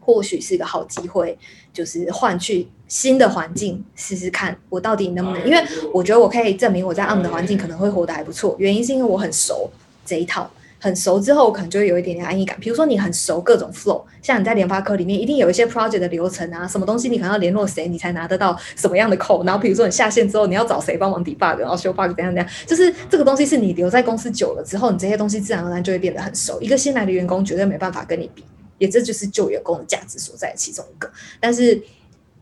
[0.00, 1.38] 或许是一个好机会，
[1.72, 5.46] 就是换去新的环境试试看，我到底能不能？
[5.46, 9.70] 因为我觉得我可以证明我在 ARM 的环境可能会活得还不错，原因是因为我很熟
[10.04, 10.50] 这一套。
[10.82, 12.56] 很熟之后，我可能就会有一点点安逸感。
[12.58, 19.44] 比如说，你很熟各种 flow，像你在联发科里面，一定有一些 project 的流程啊，什么东西你可能要联络谁，你才拿得到什么样的 code。
[19.44, 22.46] 然后，比如说你下线之后，你要找谁帮忙 debug，然后修 bug 怎样怎样。
[22.66, 26.58] 就是这个东西是你留在公司久了之后，你这些东西自然而然就会变得很熟。
[26.62, 28.42] 一个新来的员工绝对没办法跟你比，
[28.80, 31.08] 也这就是旧员工的价值所在其中一个。
[31.38, 31.80] 但是，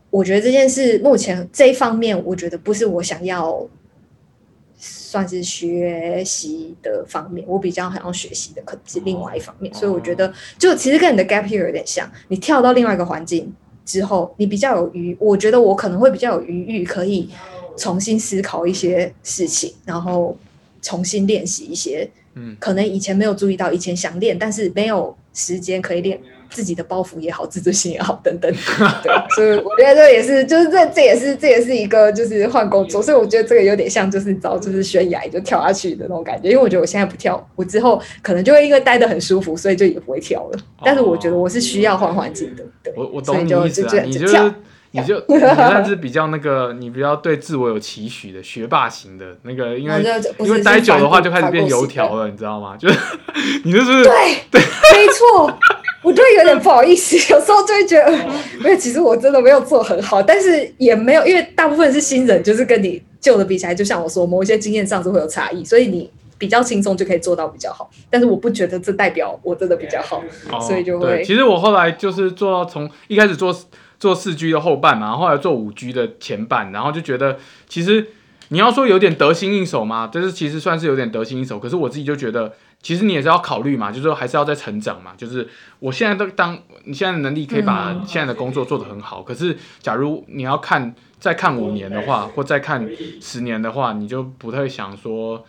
[0.09, 3.69] 我觉得这件事目前这一方面，我觉得不是我想要。
[4.81, 9.73] 算是学习的方面，我比较想要学习的，可能是另外一方面。
[9.73, 12.09] 所以我觉得，就其实跟你的 gap year 有点像。
[12.29, 17.27] 你跳到另外一个环境之后，你比较有余，我觉得我可能会比较有余裕，可以
[17.75, 20.37] 重新思考一些事情，然后
[20.81, 26.19] 重新练习一些，嗯，可能以前没有注意到，以前想练，但是没有时间可以练。
[26.51, 28.51] 自己的包袱也好，自尊心也好，等等，
[29.03, 40.59] 对，所以我觉得这也是，就是这这也是这也是一个就是换工作，所以我觉得这个有点像就是找就是悬崖就跳下去的那种感觉，因为我觉得我现在不跳，我之后可能就会因为待得很舒服，所以就也不会跳了。
[40.83, 44.53] 但是我觉得我是需要换环境的，对，我我懂你意思啊，你就是
[44.91, 50.03] 你就 你算是比较那个，你比较对自我有期许的学霸型的那个，因为
[50.39, 52.75] 因为待久的话就开始变油条了，你知道吗？
[52.77, 52.99] 就是
[53.63, 55.57] 你就是对对，没错。
[56.01, 58.09] 我就有点不好意思，有时候就会觉得，
[58.63, 67.91] 没有，其实我真的没有做很好，但是也没有，因为大部分是新人，就是跟你旧的比起来，就像我说，某一些经验上是会有差异，所以你比较轻松就可以做到比较好。
[68.09, 71.21] 但是我不觉得这代表我真的比较好，哦、所以就会。
[71.21, 73.53] 其实我后来就是做到从一开始做
[73.99, 78.07] 做四 G 的后半嘛，后来做五 G 的前半，然后就觉得其实
[78.47, 81.59] 你要说有点得心应手嘛，就是其实算是有点得心应手。
[81.59, 82.53] 可是我自己就觉得。
[82.81, 85.11] 其实你也是要考虑嘛，就是说还是要再成长嘛。
[85.17, 85.45] 就是
[85.79, 95.45] 我现在都当你现在的能力可以把现在的工作做得很好，嗯、可是假如你要看再看五年的话，或再看十年的话，你就不太想说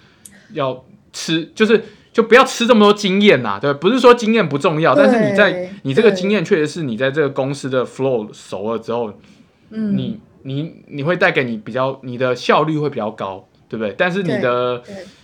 [0.55, 1.85] 要吃，就是
[2.21, 9.13] 就不要吃这么多经验呐，对，不是说经验不重要，但是你在你这个经验确实是你在这个公司的 flow 熟了之后，
[9.71, 13.95] 嗯，你你你会带给你比较你的效率会比较高，对不对？
[13.97, 14.83] 但是你的。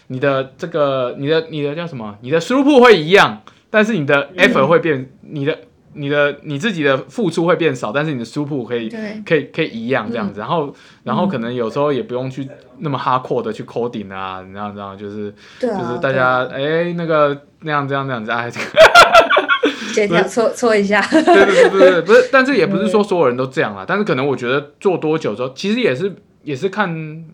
[0.08, 2.16] 你的这个，你的你的叫什么？
[2.20, 5.58] 你的输入会一样，但是你的 effort 会变，嗯、你的
[5.96, 8.88] 你的你自己的付出会变少，但是你的输入可以
[9.24, 10.38] 可以可以一样这样子。
[10.38, 18.50] 嗯、然后然后可能有时候也不用去那么 hardcore 的去 coding 啊，然后然后就是、啊、就是大家哎、欸、那个那样这样这样子哎，
[19.94, 21.00] 协调搓搓一下。
[21.10, 23.84] 对对对对对，不是，但是也不是说所有人都这样啦。
[23.86, 27.24] 但是可能我觉得做多久之后，其实也是也是看。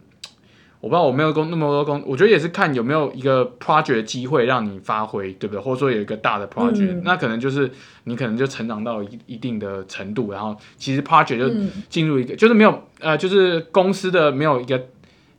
[0.82, 5.62] 我不知道我没有工那么多工，我觉得也是看有没有一个 project 的机会让你发挥，对不对？
[5.62, 7.70] 或者说有一个大的 project，、嗯、那可能就是
[8.02, 11.48] 你可能就成长到一一定的程度，然后其实 project 就
[11.88, 14.82] 进入一个、嗯、就是没有呃，就是公司的没有一个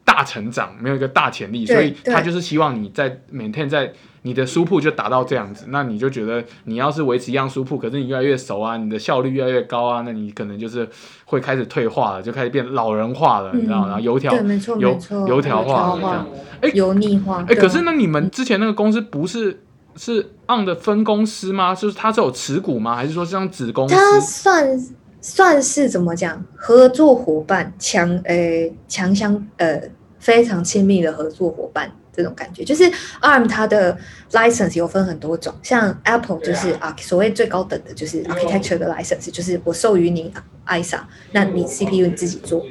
[0.05, 3.93] 大成长，没有一个大潜力，所以他就是希望你在 maintain 在。
[4.23, 10.87] 你的书铺就达到这样子，那你就觉得你要是维持一样书铺，可是你越来越熟啊，你的效率越来越高啊，那你可能就是
[11.25, 13.87] 会开始退化了，就开始变老人化了，嗯、你知道吗？
[13.87, 14.33] 然后油条，
[14.79, 16.27] 油油条化了这样，
[16.61, 17.41] 哎，油腻化。
[17.43, 19.61] 哎、欸，可是那你们之前那个公司不是
[19.95, 21.75] 是 ARM 的分公司吗？
[21.75, 22.95] 就是它是有持股吗？
[22.95, 23.93] 还是说像子公司？
[23.93, 24.79] 它算
[25.19, 26.41] 算是怎么讲？
[26.55, 29.81] 合作伙伴，强诶强相呃
[30.17, 31.91] 非常亲密的合作伙伴。
[32.15, 32.63] 这种感觉。
[32.63, 32.83] 就是
[33.21, 33.97] ARM 它的
[34.31, 40.31] license 有分很多种，像 Apple 就是啊，所谓最高等的就是 architecture 的 license，就是我授予你
[40.67, 40.99] ISA，
[41.31, 42.63] 那你 CPU 你自己做，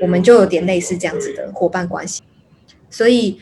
[0.00, 2.22] 我们就有点类似这样子的伙伴关系。
[2.90, 3.38] 所以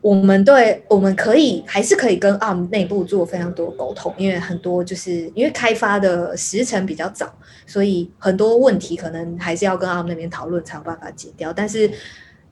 [0.00, 7.32] 我们对我们可以还是可以跟 ARM 内部做非常多沟通，因为很多就是因为开发的时程比较早，
[7.66, 11.90] 所以很多问题可能还是要跟 ARM 那边讨论才有办法解掉，但是。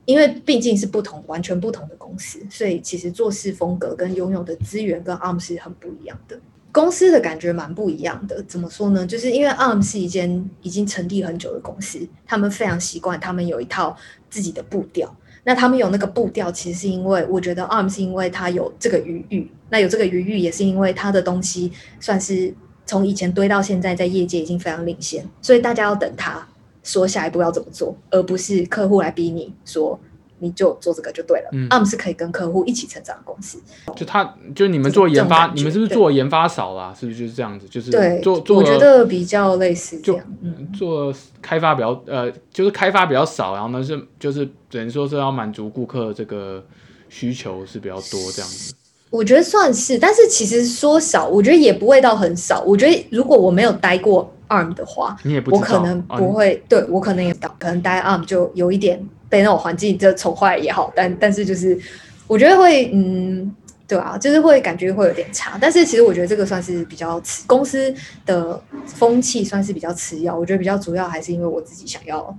[0.09, 6.35] 因为毕竟是不同、完全不同的公司，所以其实做事风格跟拥有的资源跟 ARM 是很不一样的。
[6.71, 8.41] 公司的感觉蛮不一样的。
[8.47, 9.05] 怎么说呢？
[9.05, 13.95] 就是因为 ARM 是一间已经成立很久的公司，他们非常习惯，他们有一套
[14.31, 15.15] 自己的步调。
[15.43, 19.47] 那他们有那个步调，其实是因为我觉得 ARM 是因为它有这个余裕。
[19.69, 22.51] 那有这个余裕，也是因为它的东西算是
[22.87, 26.47] 从以前堆到现在，在业界已经非常领先，所以大家要等它。
[26.81, 29.99] 说下一步要怎么做，而不是客户来逼你说
[30.39, 31.49] 你就做这个就对了。
[31.51, 33.61] 嗯，ARM 是可以跟客户一起成长的公司。
[33.95, 36.93] 就他，就你们做研发，你们是不是做研发少啦？
[36.97, 37.67] 是不是就是这样子？
[37.67, 40.25] 就是对，做做，我觉得比较类似这样。
[40.41, 46.63] 嗯，做开发比较呃，就是开发比较少，然后呢是就是等于说是要满足顾客这个
[47.09, 48.73] 需求是比较多这样子。
[49.11, 52.61] 我觉得算是，但是其实说少，我觉得也不会到很少。
[52.61, 61.79] 我觉得如果我没有待过 ARM 的话，你也不知道，我可能不会，啊、对我可能也可能待 ARM 就有一点被那种环境就宠坏也好，但但是就是
[62.27, 63.55] 我觉得会，嗯，
[63.87, 65.57] 对啊，就是会感觉会有点差。
[65.61, 67.93] 但是其实我觉得这个算是比较，公司
[68.25, 70.35] 的风气算是比较次要。
[70.35, 72.35] 我觉得比较主要还是因为我自己想要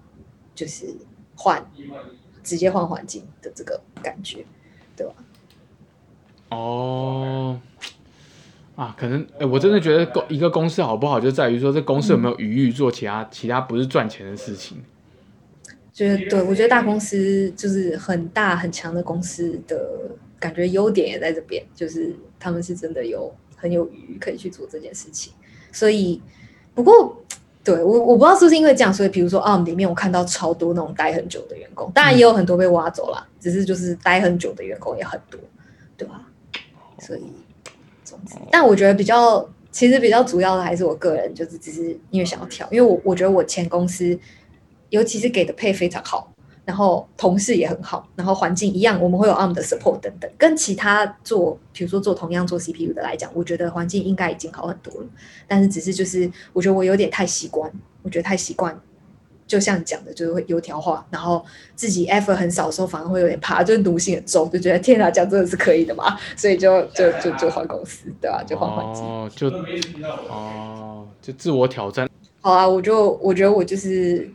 [0.54, 0.86] 就是
[1.36, 1.64] 换，
[2.42, 4.44] 直接换环境的这个感觉，
[4.96, 5.12] 对吧？
[6.50, 7.60] 哦，
[8.74, 14.82] 啊，可能，哎，我真的觉得公一个公司好不好，就在于说这公司有没有余裕做其他、其他不是赚钱的事情。
[15.92, 25.32] 觉得对，我觉得大公司就是很大很强的公司的感觉，优点也在这边，就是他们是真的有很有余可以去做这件事情。
[25.72, 26.20] 所以，
[26.74, 27.16] 不过，
[27.62, 35.38] 对我我不知道是不是因为这样，所以比如说啊里面我看到超多那种待很久的员工，当然也有很多被挖走了，只是就是待很久的员工也很多，
[35.96, 36.26] 对吧？
[37.00, 37.22] 所以，
[38.04, 44.18] 总之，但我觉得比较，其实比较主要的还是我个人，就是只是因为想要跳，因为我我觉得我前公司，
[44.90, 46.32] 尤其是给的配非常好，
[46.64, 55.06] 然后同事也很好，然后环境一样，我们会有 ARM 的 support 等等，跟其他做，比如说做同样做 CPU 的来讲，我觉得环境应该已经好很多了，
[55.48, 57.70] 但是只是就是，我觉得我有点太习惯，
[58.02, 58.78] 我觉得太习惯。
[59.46, 66.16] 就像你讲的，就是会油条化，然后自己 effort 很少的时候，反而会有点怕，就是奴性很重，就觉得天哪，这样真的是可以的嘛？
[66.38, 68.44] 所以就就就就换公司，对吧、啊？
[68.44, 69.50] 就换环境，哦，就
[70.28, 72.08] 哦，就自我挑战。
[72.40, 74.30] 好啊，我就我觉得我就是，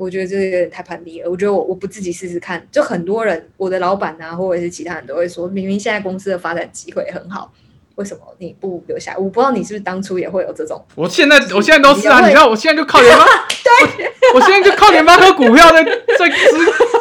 [0.00, 1.30] 我觉得这个有点太叛逆了。
[1.30, 7.52] 我觉得我我不自己试试看，就很多人，我的老板啊，或者是其他人都会说，明明现在公司的发展机会很好。
[7.96, 9.14] 为什么你不留下？
[9.18, 10.82] 我不知道你是不是当初也会有这种。
[10.94, 13.24] 我现在我现在都是啊，你知道，我现在就靠联发，
[13.62, 16.36] 对我，我现在就靠联发科股票在在支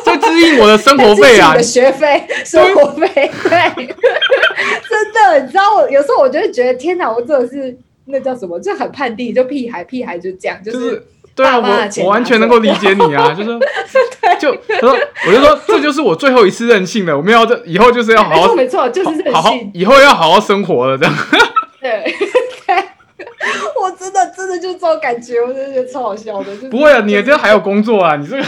[0.04, 10.80] 在支应我的生活费啊，的学费、生活费，对， 真的，你知道，我有时候我就会觉得，天哪，我真的是那叫什么，就很叛逆，就屁孩，屁孩就这样，就是。
[10.80, 11.04] 就是
[11.40, 13.58] 对啊，我我完全能够理解你啊， 就是
[14.40, 21.14] 就他说，我就说这就是我最后一次任性了，我们要这以后就是要好好没错，就是任性，好好以后要好好生活了这样。
[21.80, 22.04] 对
[22.68, 22.76] 对，
[23.82, 26.54] 我真的真的就这种感觉，我真的觉得超好笑的。
[26.70, 28.44] 不会啊，你这还有工作啊，你这个。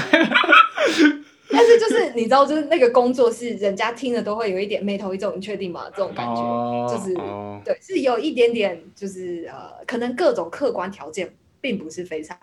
[1.54, 5.82] 但是就是你知道，就是那个工作是人家听了都会有一点眉头一皱，你确定吗？
[5.94, 7.14] 这种感觉就是
[7.66, 11.30] 对，是有一点点，就是呃，可能各种客观条件
[11.62, 12.38] 并不是非常。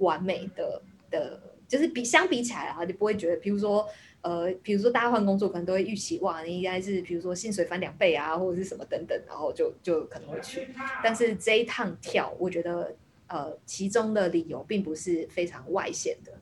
[0.00, 0.80] 完美的
[1.10, 1.38] 的，
[1.68, 3.86] 就是比相比起来啊，就不会觉得，比如说，
[4.22, 10.66] 呃，比如说大家换工作，可能都会预期，哇，你应该是，比如说薪水翻两倍啊，或者是什么等等，然后就就可能会去。
[11.04, 12.96] 但是这一趟跳，我觉得，
[13.26, 16.32] 呃，其中的理由并不是非常外显的，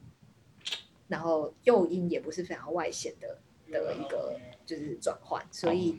[1.09, 3.41] 然后诱因也不是非常外显的
[3.73, 5.99] 的一个就是转换，所以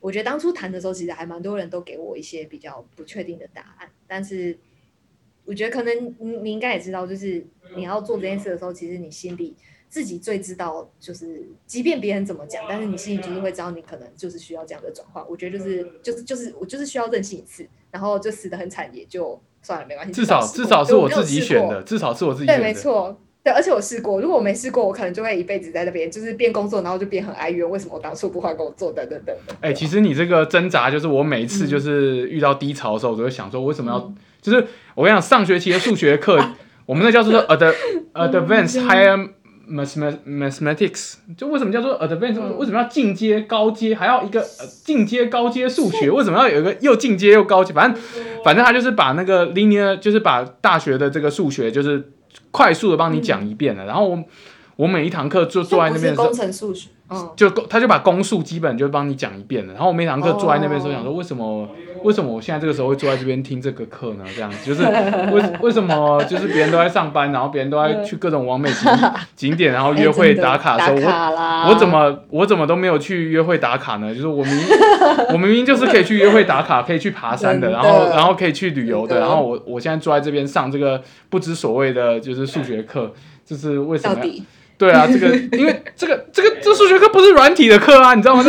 [0.00, 4.58] 我觉得当初谈的时候，其实还蛮多人都给我一些比较不确定的答案，但是。
[5.50, 7.44] 我觉得可能你你应该也知道，就是
[7.74, 9.52] 你要做这件事的时候，其实你心里
[9.88, 15.24] 自己最知道，就是即便别人怎么讲，但是你心里就是会知道，你可能就是需要这样的转换。
[15.28, 20.12] 我觉得就是就是就是我就是需要任性一次，然后就死的很惨，也就算了，没关系。
[20.12, 22.62] 至少至少是我自己选的，至少是我自己选的。
[22.62, 28.92] 对，没错，对，而且我试过，如果我没试过，我可能就会一辈子在那边，就是边工作，然后就边很哀怨，为什么我当初不换工作？
[28.92, 29.56] 等等等等。
[29.60, 33.98] 哎、欸，其实你这个挣扎，就是我每一次就是遇到低潮的时候，我就会想说，为什么要？
[33.98, 36.38] 嗯就是我跟你讲，上学期的数学课，
[36.86, 37.74] 我们那叫做 ad
[38.14, 39.28] advanced higher
[39.70, 42.40] mathematics，就为什么叫做 advanced？
[42.56, 43.94] 为什么要进阶高阶？
[43.94, 44.44] 还要一个
[44.84, 46.10] 进阶高阶数学？
[46.10, 47.72] 为什么要有一个又进阶又高阶？
[47.72, 48.02] 反正
[48.44, 52.10] 反正他就是把那个 linear，就是把大学的这个数学，就是
[52.50, 53.84] 快速的帮你讲一遍了。
[53.84, 54.24] 然后我
[54.74, 59.74] 我每一堂课就坐在那边，工程数学，嗯，就他就把公数基本就帮你讲一遍了。
[59.74, 61.68] 然后我每堂课坐在那边的时候，想说为什么？
[62.02, 64.24] 为什么我现在这个时候会坐在这边听这个课呢？
[64.34, 64.82] 这样子就是
[65.32, 68.90] 为为什么就是别人都在上班，然后别人都在去各种完美景
[69.36, 74.14] 景点，然后约会打卡的时候，我我怎么我怎么都没有去约会打卡呢？
[74.14, 74.54] 就是我明
[75.32, 83.12] 我明明就是可以去约会打卡，可以去爬山的，然后然后可以去旅游的，然后我我现在坐在这边上这个不知所谓的就是数学课，
[83.44, 84.44] 就是为什么？
[84.80, 88.42] 对啊，这个因为这个这个这数学课不是软体的课啊，你知道吗？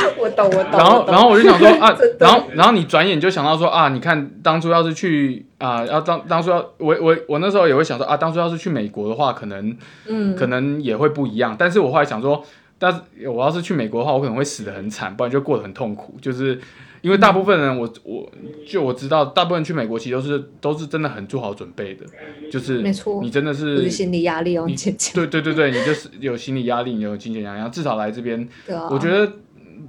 [0.00, 0.72] 这 我懂，我懂。
[0.72, 9.76] 然后，然后我就想说啊， 然后，然后你转眼就想到说啊，你看当初要是去啊，要当当初要我我我那时候也会想说啊，当初要是去美国的话，可能
[10.06, 11.56] 嗯，可能也会不一样。
[11.58, 12.44] 但是我后来想说，
[12.78, 16.60] 但是我要是去美国的话，我可能会死的很惨，不然就过得很痛苦，就是。
[17.00, 18.28] 因为大部分人我，我我
[18.66, 22.04] 就我知道，大部分人去美国其实都是都是真的很做好准备的，
[22.50, 24.74] 就是没错，你真的是，是心理压力哦，你
[25.14, 29.30] 对对对对，你就是有心理压力，你有金钱压力，至少来这边，啊、我觉得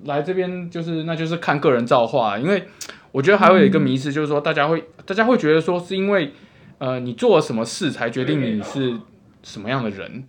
[0.10, 2.66] 来这边就是那就是看个人造化，因为
[3.14, 6.34] 我觉得还会有一个迷思，就是说大家会、嗯、大家会觉得说是因为
[6.80, 8.98] 呃你做了什么事才决定你是
[9.44, 10.26] 什么样的人，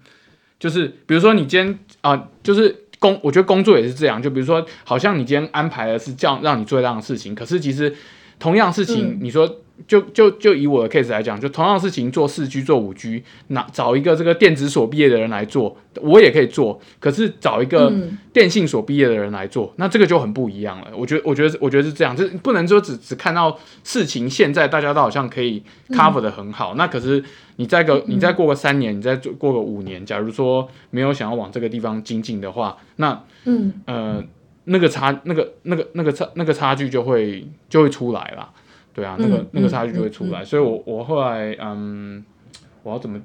[0.60, 2.84] 就是比如说你今天啊、呃、就是。
[3.00, 7.96] 工，我觉得工作也是这样，就比如说，好像你今天安排的是这样让你做这样的事情，可是其实
[8.38, 9.62] 同样事情，你说。
[9.80, 16.80] 嗯就就就以我的 case 来讲，就同样的事情做四 G 做五 G，那找一个这个电子所毕业的人来做，我也可以做。
[16.98, 17.92] 可是找一个
[18.32, 20.88] 电信所毕业的人来做，嗯、那这个就很不一样了。
[20.94, 27.24] 我觉得，我觉得，我觉得是这样，就是不能说只只看到事情现在大家都好像可以 cover 得很好，嗯、那可是
[27.56, 34.22] 你再个你再过个三年，你再过个五年，假如说没有想要往这个地方精进的话，那嗯呃
[34.64, 38.50] 那个差那个那个那个差那个差距就会就会出来了。
[38.92, 42.24] 对啊，那个、嗯、那个差距就会出来，所以我我后来嗯，
[42.82, 43.20] 我要怎么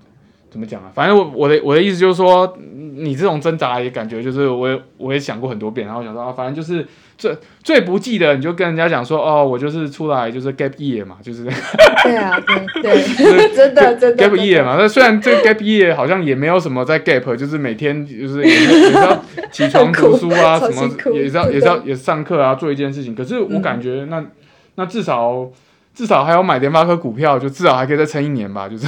[0.50, 0.92] 怎么讲啊？
[0.94, 2.58] 反正我我的我的意思就是说，
[2.96, 6.86] 你这种挣扎也感觉就是我也我也想过很多遍，然后想说啊，反正就是
[7.18, 11.44] 最最不济的，你就跟人家讲说哦，我就是出来就是 gap year 嘛，就是
[12.04, 14.78] 对啊，对对， 真的真的 gap year 嘛。
[14.80, 23.14] 那虽然这个 gap year 好像也没有什么在 gap，就是每天就是也是也是要起床读书啊，什么也是要也是要也上课啊，做一件事情。
[23.16, 24.24] 可是我感觉那。
[24.76, 25.50] 嗯那至少
[25.94, 28.86] 至少还要买联发科股票，就至少还可以再撑一年吧，就是。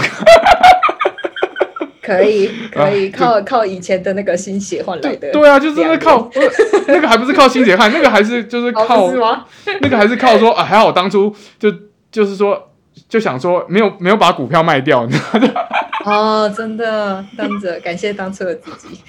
[2.01, 5.29] 可以 可以靠靠以前的那个心血换来的。
[5.31, 6.29] 对啊，就是那靠
[6.87, 9.09] 那个还不是靠心血换，那个还是就是靠
[9.81, 11.69] 那个还是靠说啊，还好当初就
[12.11, 12.71] 就是说
[13.09, 15.61] 就想说没有没有把股票卖掉，你知道吗？
[16.05, 19.01] 哦，真的，当着感谢当初的自己。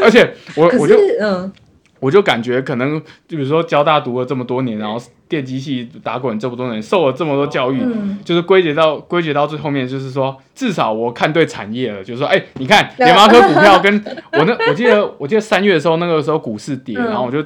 [0.00, 1.52] 而且我我就嗯。
[1.98, 13.92] 我就感觉可能，就比如说交大读了这么多年，然后电机系打滚这么多年，受了这么多教育，嗯、就是归结到归结到最后面，就是说至少我看对产业了，就是说，哎、欸，你看联发科股票跟
[14.32, 17.42] 我那， 我记得我记得三月的时候，那个时候股市跌，嗯、然后我就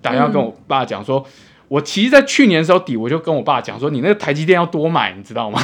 [0.00, 1.30] 打电话跟我爸讲说，嗯、
[1.68, 5.60] 我其实，在去年的时候底，我就跟我爸讲说，你那个台积电要多买，你知道吗？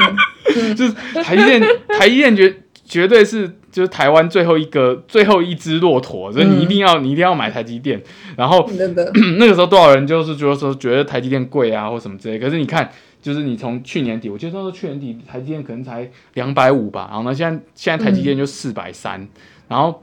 [0.76, 0.92] 就是
[1.22, 1.60] 台积电，
[1.98, 2.54] 台积电绝
[2.86, 3.58] 绝对是。
[3.76, 8.02] 就是台湾最后一个最后一只骆驼，所以你一定要、嗯、你一定要买台积电。
[8.34, 8.66] 然后
[9.38, 12.38] 那个时候多少人就是觉得说觉得台积电贵啊或什么之类。
[12.38, 17.06] 可是你看，就是你从去年底，我记得那时候去年底台积电可能才两百五吧。
[17.10, 19.28] 然后呢，现在现在台积电就四百三。
[19.68, 20.02] 然后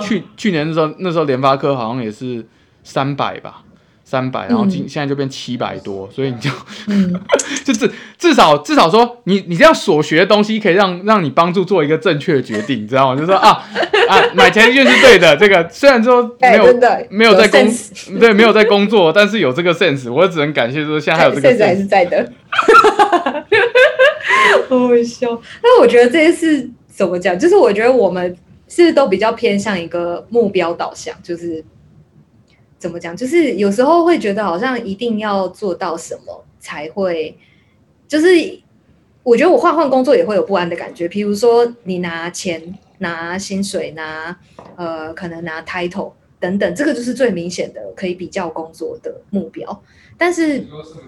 [0.00, 2.46] 去去年的时候，那时候联发科好像也是
[2.84, 3.63] 三百吧。
[4.14, 6.48] 三百，然后今现在就变七百多，所以你就，
[6.86, 7.12] 嗯、
[7.66, 13.16] 就是至少至少说，你你这样所学的东西可以让让你帮助做一个正确的决定，你知道吗？
[13.20, 13.60] 就是说啊
[14.08, 15.36] 啊，买台积电是对的。
[15.36, 17.60] 这个虽然说没有、欸、没有在工
[18.12, 22.30] 有对没有在工作，但是有这个 sense，我只能感谢说现在还有这个 sense 还是在的。
[24.68, 25.28] 好笑，
[25.60, 27.36] 那我觉得这件事怎么讲？
[27.36, 28.36] 就是我觉得我们
[28.68, 31.64] 是是都比较偏向一个目标导向，就是。
[32.84, 33.16] 怎么讲？
[33.16, 37.34] 就是有时候会觉得好像一定要做到什么才会，
[38.06, 38.26] 就是
[39.22, 41.08] 我觉得我换换工作也会有不安的感觉。
[41.08, 44.38] 比如说你拿钱、拿薪水、拿
[44.76, 49.82] 呃，可能拿 title 等等，这个就是最明显的可以比较工作的目标。
[50.16, 50.64] 但是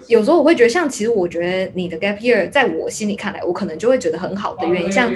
[0.08, 5.12] 有时候我会觉得，像其实我觉得你的 gap year 在我心里看来，我可能就会觉得很好的原因，像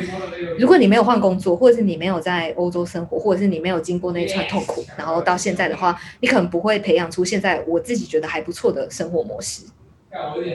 [0.59, 9.65] 如果你没有换工作，或者是你没有在欧洲生活，或者是你没有经过那一串痛苦，然后到现在的话，你可能不会培养出现在我自己觉得还不错的生活模式。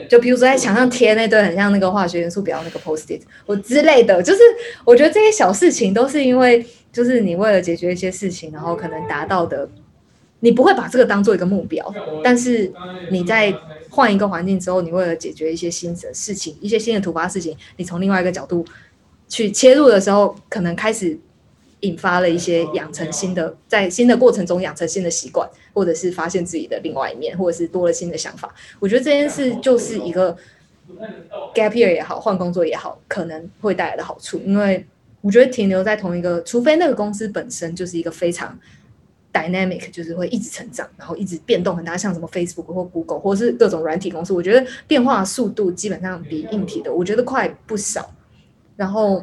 [0.08, 4.40] 就比如说在墙上贴那堆很像那个化学元素表那个 post-it 我之类的，就是
[4.84, 9.68] 我觉得这些小事情都是因为，就是你为了解决一些事情，然后可能达到的。
[10.40, 12.70] 你不会把这个当做一个目标，但是
[13.10, 13.52] 你在
[13.88, 18.64] 换一个环境之后，你为了解决一些新的事情、一些新的突发事情，你从另外一个角度
[19.28, 21.18] 去切入的时候，可能开始
[21.80, 28.54] 引发了一些养成新的，在新的过程中养成新的习惯，或者是发现自己的另外一面，或者是多了新的想法。
[28.78, 30.36] 我觉得这件事就是一个
[31.54, 34.38] gap year 也好，换工作也好，可能会带来的好处。
[34.44, 34.84] 因为
[35.22, 38.58] 我觉得停留在同一个，除非那个公司本身就是一个非常。
[39.36, 48.10] Dynamic 就是会一直成长，然后一直变动很大，像什么 Facebook 或 Google 或是各种软体公司，我觉得变化速度基本上比硬体的我觉得快不少。
[48.76, 49.22] 然后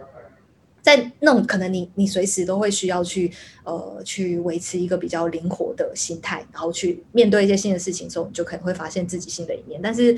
[0.81, 3.31] 在那种可能你你随时都会需要去
[3.63, 9.79] 呃去维持一个比较灵活的心态，然后去面对一些新的事情的时候，你就可能会发现自己新的一面。
[9.81, 10.15] 但是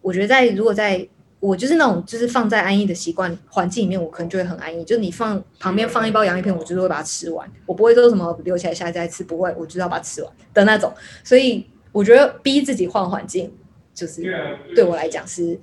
[0.00, 1.06] 我觉得在如果在
[1.42, 4.84] 我就是那种就是放在安逸的习惯环境里面，我可能就会很安逸。
[4.84, 10.94] 就是你放旁边放一包洋芋片，我就是会把它吃完，我不会说什么留起来下次再吃，不会，我就是要把它吃完的那种。
[11.24, 13.52] 所以我觉得逼自己换环境，
[13.92, 14.22] 就是
[14.76, 15.58] 对我来讲是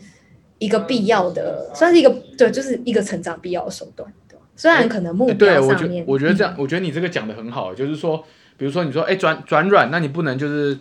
[0.58, 4.12] 一个必要的，算是一个对，就是一个成长必要的手段。
[4.28, 8.22] 对，虽然可能目标上面，对，我觉得我觉得这样， 嗯、我觉得你这个讲的很好，就是说，
[8.58, 10.78] 比如说你说哎转转软，那你不能就是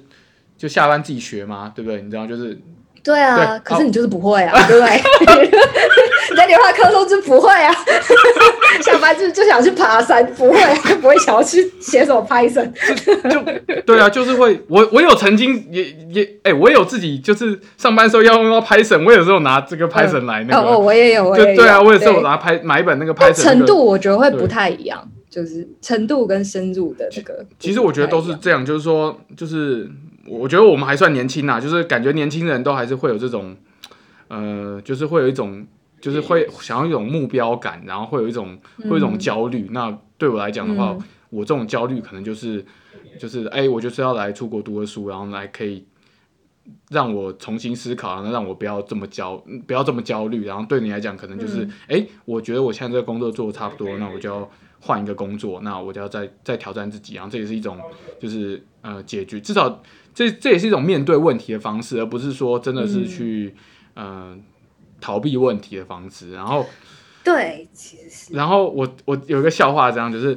[0.57, 1.73] 就下班自己学吗？
[1.73, 2.03] 对不对？
[2.03, 2.59] 你知道就是。
[3.03, 4.97] 对啊，对可是你就是不会啊，对不对？
[6.31, 7.75] 你 在联发科都是不会啊，
[8.83, 12.71] 下班就就想去爬山，不会，就不会想要去写什么 Python。
[13.31, 14.61] 就对啊，就是会。
[14.69, 20.69] 我我有曾经也也哎、欸，我有自己就是上班时候要用到 Python，我有时候拿这个 Python 来那个。
[20.69, 21.57] 哦，我也有，我也有。
[21.57, 23.33] 对啊，我也是有拿拍买一本那个 Python。
[23.43, 27.45] 程度我觉得会不太一样，就是程度跟深入的这个。
[27.59, 29.89] 其实我觉得都是这样，就是说，就是。
[30.29, 33.57] 我觉得我们还算年轻呐，就是感觉年轻人都还是会有这种，
[34.29, 35.67] 呃，就是会有一种，
[36.01, 39.67] 就是会想要一种目标感，然后会有一种，会有一种焦虑。
[39.69, 42.65] 嗯、那对我来讲的话，嗯、我这种焦虑可能就是，
[43.19, 45.87] 就是哎、欸，我就是要来出国读个书，然后来可以
[46.91, 50.45] 让我重新思考，然后让我不要这么焦，不要这么焦虑。
[50.45, 54.49] 然后对你来讲，可能就是，哎、嗯欸，我觉得我现在这个工作做的差不多，那我就要
[54.81, 57.15] 换一个工作，那我就要再再挑战自己。
[57.15, 57.79] 然后这也是一种，
[58.21, 59.83] 就是呃，解决至少。
[60.19, 63.55] 这这也是一种面对问题的方式，而不是说真的是去
[63.95, 64.39] 嗯、呃、
[65.01, 66.33] 逃避问题的方式。
[66.33, 66.67] 然后，
[67.23, 68.35] 对，其实是。
[68.35, 70.37] 然后我我有一个笑话，这样就是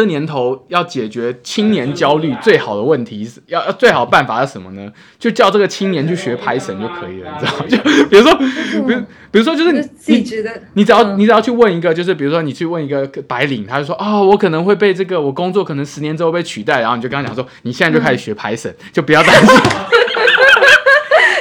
[0.00, 4.90] 这年头要解决青年焦虑最好的问题是要要最好的办法是什么呢？
[5.18, 7.66] 就叫这个青年去学 Python 就可以了，你知道吗？
[7.68, 7.76] 就
[8.08, 19.54] 比如说，比如比如说，就是你自己觉得你只要你只要去问一个，就是比如说你去问一个白领，他就说啊、哦，我可能会被这个我工作可能十年之后被取代，然后你就跟他讲说，你现在就开始学 Python，就不要担心。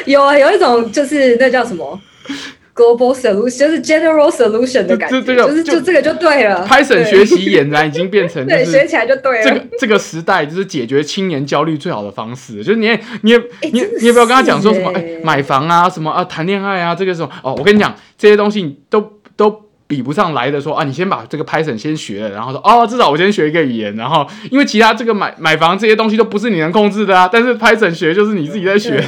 [0.06, 1.98] 有啊，有一种就是那叫什么
[2.80, 6.66] ？Global solution 就是 general solution 的感觉，就是就这个就对了。
[6.66, 9.44] Python 学习俨然已经变成 对，学起来就对了。
[9.44, 13.38] 这个这个时代就是解决青年焦虑最好的方式，就是你也你也
[13.72, 29.04] 你你也不要跟他讲说什么哎买房啊什么啊谈恋爱啊这个什么哦，我跟你讲这些东西都都比不上来的说啊，你先把这个 Python 先学了，然后说哦至少我先学一个语言，然后因为其他这个买买房这些东西都不是你能控制的啊，但是 Python 学就是你自己在学。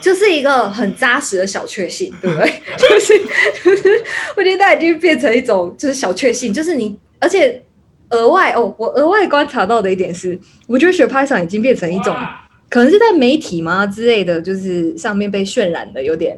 [0.00, 2.52] 就是一个很扎实的小确幸，对不对？
[2.76, 3.18] 就 是
[3.62, 4.02] 就是，
[4.36, 7.62] 我觉得它已经变成一种就是小确幸，就是你，而且
[8.10, 12.16] 额外哦，我额外观察到的一点是，我觉得学 Python 已经变成一种，
[12.68, 16.36] 可能是在媒体嘛之类的，就是上面被渲染的有点。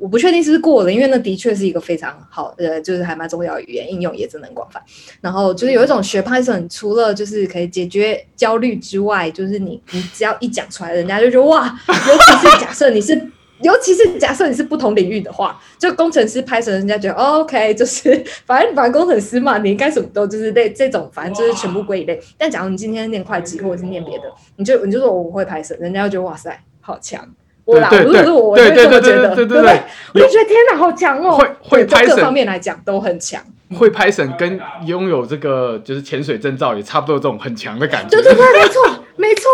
[0.00, 4.80] 我不确定是不是过了，因为那的确是一个非常好，呃，就是还蛮重要的语言，应用也真的很广泛。
[5.20, 13.14] 然后就是有一种学 Python，除了就是可以解决焦虑之外，就是你你只要一讲出来，人家就觉得哇，尤其是假设你是，
[13.60, 22.20] 尤其是假设你是不同领域的话，就工程师 Python，人家觉得、哦、OK，就是反正反正工程师嘛，你应该什么都就是类这种，反正就是全部归一类。
[22.36, 24.24] 但假如你今天念会计或者是念别的，
[24.56, 27.28] 你就你就说我会 Python，人家就觉得哇塞，好强。
[27.68, 29.78] 我啦，不是我，我会这么觉得，对不对？
[30.14, 31.36] 我就觉得天哪，好强哦！
[31.36, 33.44] 会会 Python 各方面来讲都很强。
[33.76, 38.08] 会 Python 跟拥有这个就是潜水证照也差不多，这种很强的感觉。
[38.08, 39.44] 对对对，没错没错，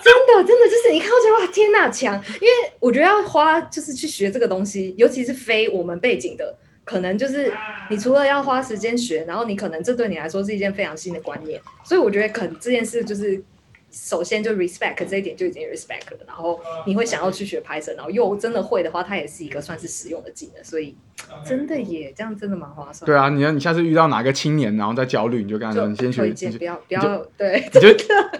[0.00, 2.14] 真的真的就是你看到就哇天哪强！
[2.34, 7.52] 因为我觉得要花就是去学这个东西，尤其是非我们背景的，可能就是
[7.88, 13.42] 你除了要花时间学，然后你可能这对你来说是一件非常新的观念，所以我觉得可能这件事就是。
[13.90, 20.96] 首先就 respect 这一点就已经 respect 了，然后你会想要去学 Python，然后又真的会的话，它也是一个算是实用的技能，所以
[21.44, 23.06] 真的也这样真的蛮划算。
[23.06, 27.88] 对啊，你要你下次遇到哪个青年，然后再焦虑，你就跟他说，你先学，你不要不要对，你就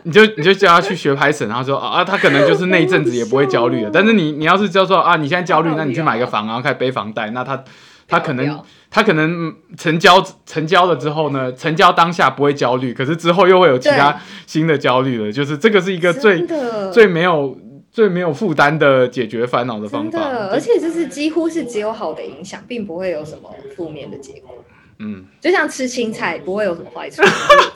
[0.05, 3.91] 你就你就叫他去学 Python，然后说啊，他可能就是那一阵子也不会焦虑了。
[3.93, 7.65] 但是你你要是叫说啊，你现在焦虑，那你去买个房，然后开始背房贷，那他
[8.11, 8.61] 他可能。
[8.93, 15.31] 他可能成交成交了之后呢，成交当下不会焦虑，可是之后又会有其他新的焦虑了。
[15.31, 16.45] 就是这个是一个最
[16.93, 17.57] 最没有
[17.93, 20.19] 最没有负担的解决烦恼的方法。
[20.51, 24.57] 而且就是几乎是只有好的影响，并不会有什么负面的结果。
[24.99, 27.23] 嗯，就像吃青菜不会有什么坏处，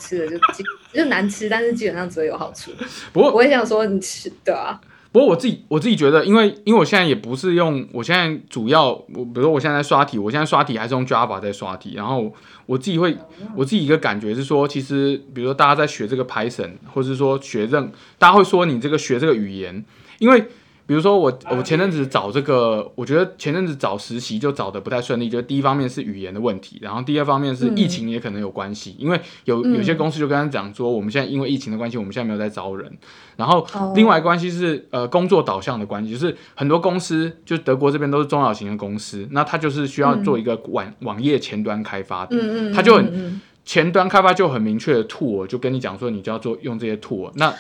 [0.01, 0.37] 吃的就
[0.93, 2.73] 就难吃，但是基本上只会有好处。
[3.13, 4.81] 不过我会想说你吃对啊。
[5.15, 12.35] 不过我自己我自己觉得，因为因为我现在也不是用，我现在主要我比如说我现在在刷题，我现在刷题还是用 Java 在刷题，然后
[12.67, 13.17] 我自己会
[13.55, 19.85] 我自己一个感觉是说，其实比如说大家在学这个 Python，或者是说学任，大家会说你这个学这个语言，
[20.19, 20.49] 因为
[20.87, 32.93] 比如说我我前阵子找这个，我觉得前阵子找实习就找的不太顺利，就第一方面是语言的问题，然后第二方面是疫情也可能有关系，嗯、因为有有些公司就跟他讲说，我们现在因为疫情的关系，我们现在没有在招人，
[33.37, 43.41] 然后另外关系是呃工作导向的关系，就是很多公司就德国这边都是中小型的公司，那他就是需要做一个网、嗯、网页前端开发的，嗯嗯，他就很。
[43.65, 47.53] 前端开发就很明确的 tool，就跟你讲说你就要做用这些 tool，那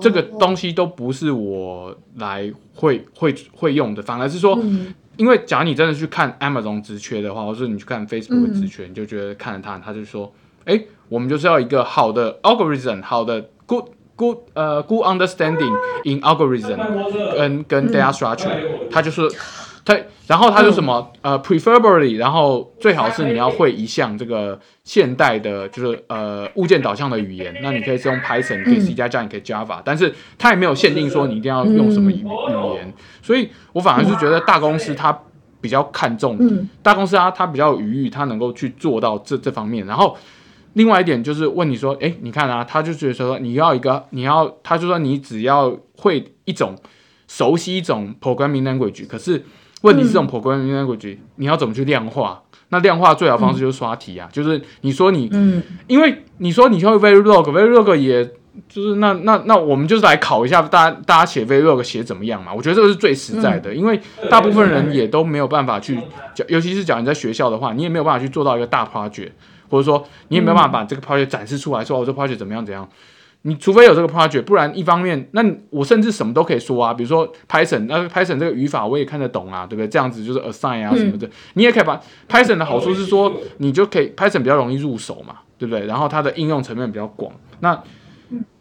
[0.00, 10.32] 这个东西都不是我来会会会用的，反而是说，嗯、因为假如你真的去看 Amazon 职缺的话，或者你去看 Facebook 的职缺，嗯、你就觉得看了他，他就说，
[10.64, 13.84] 哎、欸，我们就是要一个好的 algorithm，好的 good
[14.16, 18.58] good 呃、uh, good understanding in algorithm，跟跟 data structure，
[18.90, 19.22] 他就是。
[19.82, 27.58] 对，然后它就什么、嗯、呃，preferably，然后最好是你要会一项这个现代的，就是呃物件导向的语言。
[27.62, 32.92] 那你可以是用 Python，可以 C 加加，你可以 Java，但是它也没有限定说你一定要用什么语语言。
[33.22, 35.18] 所以我反而是觉得大公司它
[35.62, 36.38] 比较看重，
[36.82, 39.86] 大公司啊它比较有余裕，它能够去做到这这方面。
[39.86, 40.14] 然后
[40.74, 46.76] 另外一点就是问你说，哎，你看啊，他就觉得说你要一个，你要，他就说你只要会一种
[47.26, 49.42] 熟悉一种 programming language，可是。
[49.82, 52.42] 问题是这种 programming language，你要怎么去量化？
[52.72, 58.24] 那量化最好方式就是刷题啊，嗯、就是你说你，嗯，因为你说你会 Verilog，Verilog 也
[58.68, 62.52] 就是那那那我们就是来考一下大家大家写 Verilog 写怎么样嘛？
[62.54, 64.00] 我觉得这个是最实在的，嗯、因为
[64.30, 65.98] 大部分人也都没有办法去，
[66.46, 69.30] 尤其是讲你在学校的话，你也没有办法去做到一个大 project，
[69.68, 72.88] 或者说你也没有办法把这个 project 展示出来，说我这 project 怎么样怎样。
[73.42, 79.88] 你除非有这个 project，不然一方面，那我甚至什么都可以说啊，比如说 Python，那 Python 这个语法我也看得懂啊，对不对？
[79.88, 85.86] 这样子就是 assign 啊什么的，嗯、你也可以把 Python 的好处是说，你就可以 Python 比较容易入手嘛，对不对？
[85.86, 87.32] 然后它的应用层面比较广。
[87.60, 87.82] 那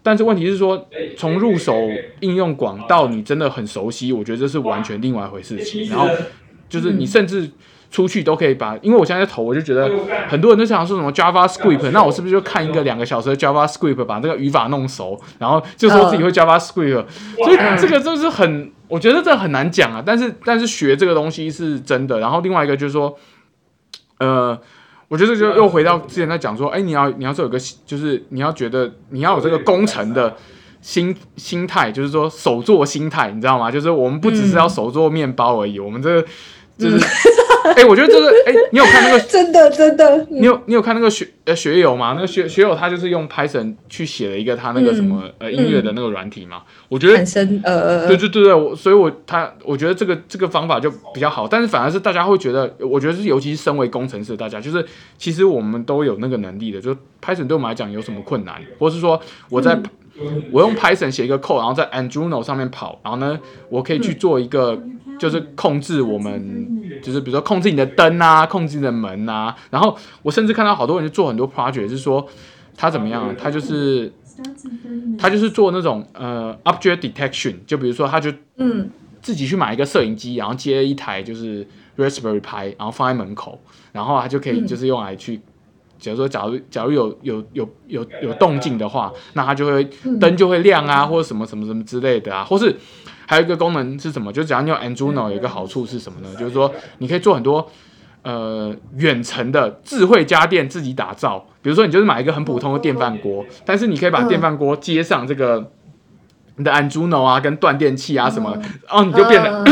[0.01, 1.75] 但是问题是说，从入手
[2.21, 5.89] 应用广到你真的很熟悉，我觉得这是完全另外一回事情。
[5.89, 6.07] 然后
[6.69, 7.51] 就是你甚至。
[7.91, 9.89] 出去都可以把，因为我现在在投，我就觉得
[10.27, 20.03] 很多人都想说什么 JavaScript，那我是不是就看一个两个小时的 JavaScript，把这个语法弄熟，然后就说自己会 JavaScript，所以这个就是很，我觉得这很难讲啊。
[20.05, 22.19] 但是但是学这个东西是真的。
[22.19, 23.17] 然后另外一个就是说，
[24.19, 24.55] 呃，
[25.07, 30.35] 我觉得就又回到之前在讲说，哎，你要你要是有个，就是你要觉得你要有这个工程的
[30.81, 33.71] 心心态，就是说手做心态，你知道吗？
[33.71, 36.27] 就是我们不只是要手做面包而已，我们这个
[36.89, 37.05] 就是。
[37.61, 39.19] 哎、欸，我觉得这个，哎、欸，你有看那个？
[39.27, 40.25] 真的真的。
[40.31, 42.13] 你有你有看那个学呃学友吗？
[42.15, 46.63] 那个学学友他就是用 Python 去写了一个他那个什么、嗯、呃音乐的那个软体嘛。
[46.65, 54.83] 嗯、我觉得产生呃对对对对，我所以我他我觉得这个这个方法就比较好，但是反而是大家会觉得，我觉得是尤其是身为工程师的大家，就是
[55.17, 59.75] 其实我们都有那个能力的，就 Python 对我们来讲有什么困难，或是说我在。
[59.75, 59.83] 嗯
[60.51, 64.77] 我用 Python 写一个 code，然后在 Arduino 上面跑，然后呢，我可以去做一个，
[65.19, 72.25] 就是控制我们，就是比如说控制你的灯啊，控制你的门啊，然后我甚至看到好多人就做很多 project，是说
[72.75, 74.11] 他怎么样，他就是
[75.17, 78.89] 他就是做那种呃 object detection，就比如说他就嗯。
[79.21, 81.67] 自己去买一个摄影机，然后接一台就是
[81.97, 83.59] Raspberry Pi，然后放在门口，
[83.91, 85.41] 然后他就可以就是用来去。
[85.99, 89.83] 假如说，假如假如有有有有有动静的话，那它就会
[90.21, 92.73] 灯就会亮啊，或者什么什么什么之类的啊，或是
[93.29, 94.33] 还有一个功能是什么？
[94.33, 96.35] 就只要你用 Arduino 有一个好处是什么呢？
[96.39, 97.69] 就是说你可以做很多
[98.23, 101.45] 呃远程的智慧家电自己打造。
[101.61, 105.71] 比如说，你就是买一个很普通的电饭锅，但是你可以把电饭锅接上这个
[106.55, 108.59] 你的 Arduino 啊，跟断电器啊什么，
[108.89, 109.63] 哦，你就变得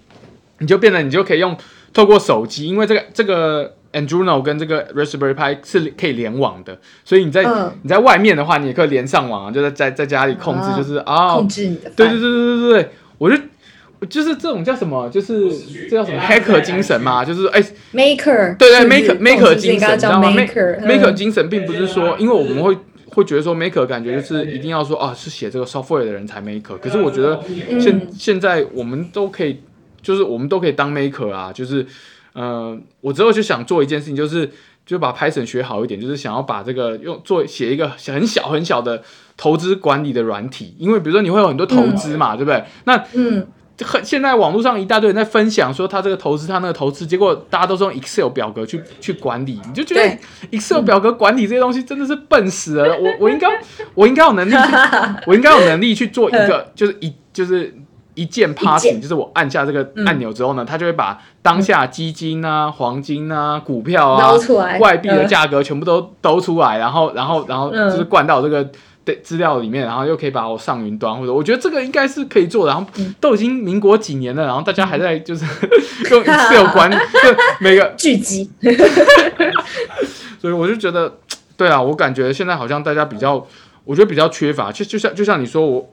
[0.60, 1.56] 你就变得你就可以用
[1.94, 3.72] 透过手机，因为这个这个。
[3.92, 11.88] Arduino 跟这个 Raspberry Pi 是可以联网的，所以你在、嗯、你在外面的话，你也可以连上网啊，就在在在家里控制，就是啊，哦、控制你的。
[11.96, 13.36] 对对对对对对，我就
[14.08, 15.50] 就是这种叫什么，就是
[15.88, 17.62] 这叫什么 Hacker 精神嘛，就是哎
[17.92, 27.40] ，Maker，对对，Maker Maker 精神，你知道吗？Maker Maker 精神并不是说，因为我们会会觉得说 Maker 感觉就是一定要说啊，是写这个 software 的人才 Maker，可是我觉得
[27.80, 29.60] 现、嗯、现在我们都可以，
[30.02, 31.86] 就是我们都可以当 Maker 啊，就是。
[32.38, 34.50] 呃，我之后就想做一件事情，就是
[34.84, 39.02] 就把 Python 学好一点，就是想要把这个用做写一个很小很小的
[39.36, 42.64] 投资管理的软体，因为比如说你会有很多投资嘛，嗯、对不对？
[42.84, 43.46] 那嗯，
[43.84, 50.18] 很现在网络上一大堆人在分享说他这个投资，他那个投资，结果大家都是用 Excel 表格去去管理，你就觉得
[50.50, 52.96] Excel 表格管理这些东西真的是笨死了。
[52.98, 53.48] 我我应该
[53.94, 54.54] 我应该有能力，
[55.26, 57.74] 我应该有能力去做一个，就是一就是。
[58.18, 64.32] 一键 passing 就是我按下这个按钮之后呢，它就会把当下基金啊、黄金啊、股票啊、
[64.80, 68.66] 外币的价格全部都都出来，然后然后然后就是灌到这个
[69.22, 72.72] 资料里面，然后又可以把我上云端，或者我觉得这个应该是可以做的。
[72.72, 72.90] 然后
[73.20, 75.44] 都已经民国几年了，然后大家还在就是
[76.10, 76.96] 用 Excel 管理
[77.60, 78.50] 每个 聚集，
[80.40, 81.18] 所以我就觉得，
[81.56, 83.46] 对啊，我感觉现在好像大家比较，
[83.84, 84.72] 我觉得比较缺乏。
[84.72, 85.92] 就就像就像你说我，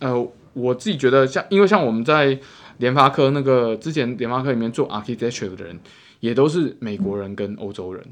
[0.00, 2.38] 呃，我自己觉得像，因为像我们在
[2.78, 5.78] 联发科那个之前联发科里面做 architecture 的人，
[6.20, 8.04] 也都是美国人跟欧洲人。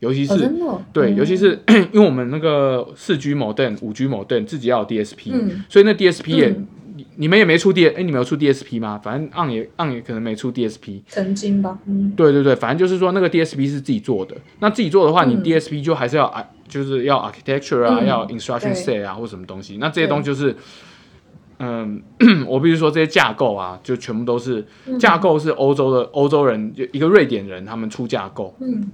[0.00, 1.58] 尤其是、哦、对，嗯、尤其是
[1.92, 6.66] 因为我们那个四 G modem、五 G modem 自己要有 DSP，、嗯、所以那 DSP 也、嗯、
[7.16, 9.00] 你们也没出 D，哎，你们有出 DSP 吗？
[9.02, 11.78] 反正 on 也 on 也可能没出 DSP，曾经吧。
[11.86, 14.36] 嗯，对对对，反正就是说那个 DSP 是自己做的。
[14.60, 19.78] 那自己做的话，你 DSP 就还是要、嗯、就是要 architecture 啊，嗯、要 instruction set 啊，或什么东西。
[19.78, 20.54] 那这些东西就是，
[21.58, 22.02] 嗯，
[22.46, 28.54] 我必须说这些架构啊，就全部都是、嗯、架构是欧洲的欧洲人，就一个瑞典人他们出架构。
[28.60, 28.90] 嗯。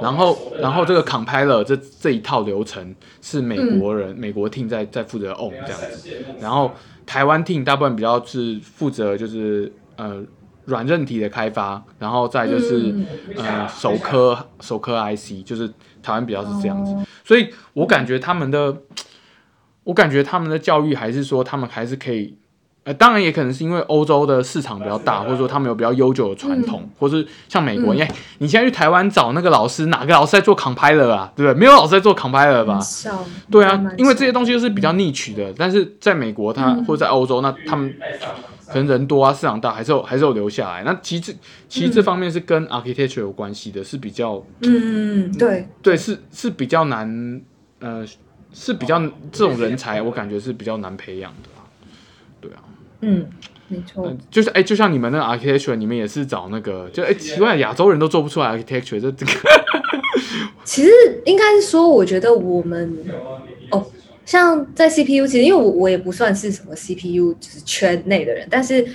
[0.00, 6.10] 然后，然后这个 compiler 这这一套流程是美国人、嗯、美国 team 在在负责 own 这样子，
[6.40, 6.72] 然后
[7.04, 10.22] 台湾 team 大部分比较是负责就是呃
[10.66, 15.68] 软韧体的开发，然后再就是、嗯、呃手科首科 IC，就是
[16.02, 18.76] 台湾比较是这样子，哦、所以我感觉他们的，
[19.84, 22.36] 我感觉他们的教育还是说他们还是可以。
[22.88, 31.30] 呃，当然也可能是因为欧洲的市场比较大，或者说他们有比较悠久的传统，嗯、或是像美国，因为、嗯、你现在去台湾找那个老师，哪个老师在做 compiler 啊？
[31.36, 31.60] 对不对？
[31.60, 32.80] 没有老师在做 compiler 吧？
[33.50, 37.94] 对啊，因为这些东西都是比较 niche 的，嗯、但是在美国它，它或者在欧洲，那他们
[38.68, 40.82] 可能人多啊，市场大，还是有还是有留下来。
[40.82, 41.36] 那其实
[41.68, 47.38] 其实这方面是跟 architecture 有关系的，是比较嗯对对是是比较难
[47.80, 48.02] 呃
[48.54, 48.98] 是比较
[49.30, 51.50] 这种人才，我感觉是比较难培养的。
[52.40, 52.64] 对啊。
[53.00, 53.26] 嗯，
[53.68, 59.32] 没错，就是哎，就像你们那个 architecture，你们也是找那个，就哎，奇怪，亚洲人都做不出来 architecture，这这个。
[60.64, 60.90] 其实
[61.24, 62.96] 应该是说，我觉得我们
[63.70, 63.86] 哦，
[64.24, 68.86] 像在 CPU，其实因为我我也不算是什么 CPU 就是圈内的人，但是。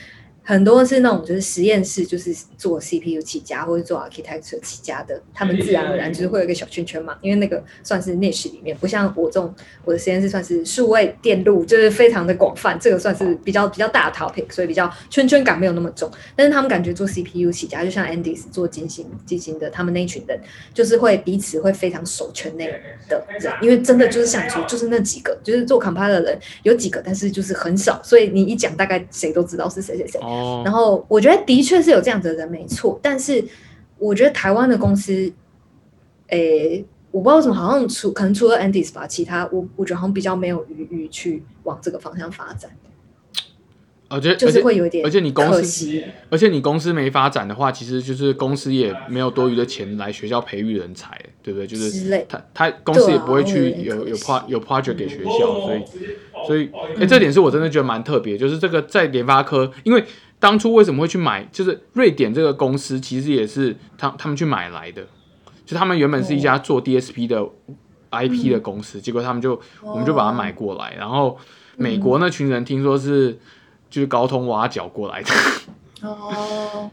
[0.45, 9.53] 很多是那种就是实验室，就是做 CPU 起家或者做 architecture 起家的，他们自然而然就是会有一个小圈圈嘛，因为那个算是 niche 里面，不像我这种
[9.85, 16.11] 我的实验室算是数位电路，就是非常的广泛，这个算是比较比较大的 topic，所以比较圈圈感没有那么重。
[16.35, 20.37] 但是他们感觉做 CPU 起家，就像 Andes 做晶心晶心的，他们那一群人
[20.73, 22.67] 就是会彼此会非常守圈内
[23.07, 30.19] 的人，因为真的就是想说就是那几个，就是做 compiler 的人有几个，但是就是很少，所以你一讲大概谁都知道是谁谁谁。
[30.63, 33.43] 然后我觉得的确是有这样子的人没错，但是
[33.97, 35.31] 我觉得台湾的公司，
[36.27, 42.71] 诶，我不知道为什么，好像除可能除了 Andy's 吧，其他我我觉得好像比较没有余裕去往这个方向发展。
[44.13, 51.65] 而且就是会有点，而且你公司，而且你公司没发展的话，其实就是公司也没有多余的钱来学校培育人才，对不对？
[51.65, 55.83] 就是他他公司也不会去有有 pro 有 project 给学校，所以
[56.45, 60.03] 所以哎，这点是我真的觉得蛮特别，就是这个在联发科，因为
[60.39, 65.07] 当初为什么会去买，就是瑞典这个公司其实也是他他们去买来的，
[65.65, 67.43] 就他们原本是一家做 DSP 的
[68.11, 71.35] IP 的公司，结果他们就我们就把它买过来，然后
[71.77, 73.39] 美国那群人听说是。
[73.93, 75.29] 就是高通挖角过来的。
[76.01, 76.89] 哦，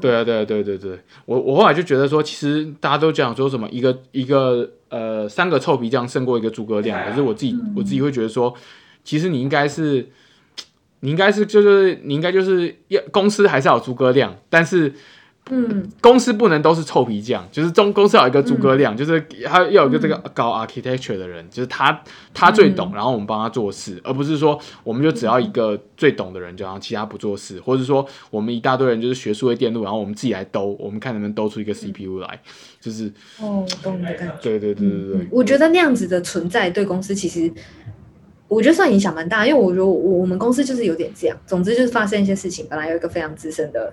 [0.00, 8.52] 对啊，对啊，对对对，我我后来就觉得说，其实大家都讲说什么一个一个呃三个臭皮匠胜过一个诸葛亮，可是我自己我自己会觉得说，
[9.04, 10.10] 其实你应该是
[10.98, 14.92] 你应该是就是你应该就是要公司还是要有诸葛亮，但是。
[15.50, 22.00] 嗯，公司不能都是臭皮匠，就是中公司要有一个诸葛亮，嗯、就是他要有一个这个搞 architecture 的人，嗯、就是他
[22.32, 32.40] 他最懂，然后我们帮他做事，嗯、而不是说我们就只要一个最懂的人，就让其他不做事，或者说我们一大堆人就是学术的电路，然后我们自己来兜，我们看能不能兜出一个 CPU 来，
[32.80, 37.52] 就是哦，懂你的感觉，对对对对对，嗯、我觉得那样子的存在对公司其实
[38.46, 43.92] 我觉得算影响蛮大，因为我觉得我们公司就是有点这样，总之就是发生一些事情，本来有一个非常资深的。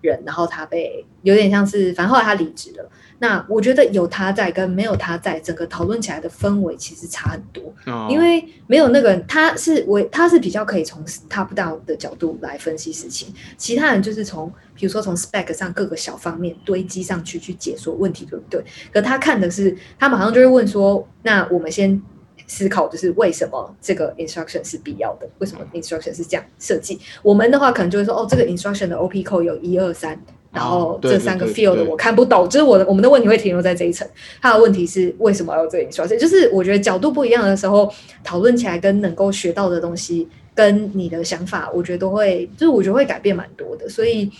[0.00, 2.90] 人，然后他被有点像是，反正后来他离职了。
[3.20, 7.74] 那我觉得有他在跟没有他在，整个讨论起来的氛围其实差很多。
[7.86, 18.64] 哦、因为没有那个人，他是我他是比较可以从 top down 的角度来分析事情，其他人就是从比如说从 spec 上各个小方面堆积上去去解说问题，对不对？
[18.92, 22.00] 可他看的是，他马上就会问说，那我们先。
[22.48, 25.28] 思考就是为什么这个 instruction 是必要的？
[25.38, 26.98] 为什么 instruction 是这样设计？
[27.22, 30.18] 我们的话可能就会说，哦，这个 instruction 的 OP code 有一二三，
[30.50, 34.08] 然后这三个 field 我看不懂，就是我的我们的问题会停留在这一层。
[34.40, 36.16] 他的问题是为什么要有这个 instruction？
[36.16, 37.92] 就是我觉得角度不一样的时候，
[38.24, 43.86] 讨论起来跟能够学到的东西，跟你的想法，我觉得都会，就是我觉得会改变蛮多的。
[43.90, 44.30] 所以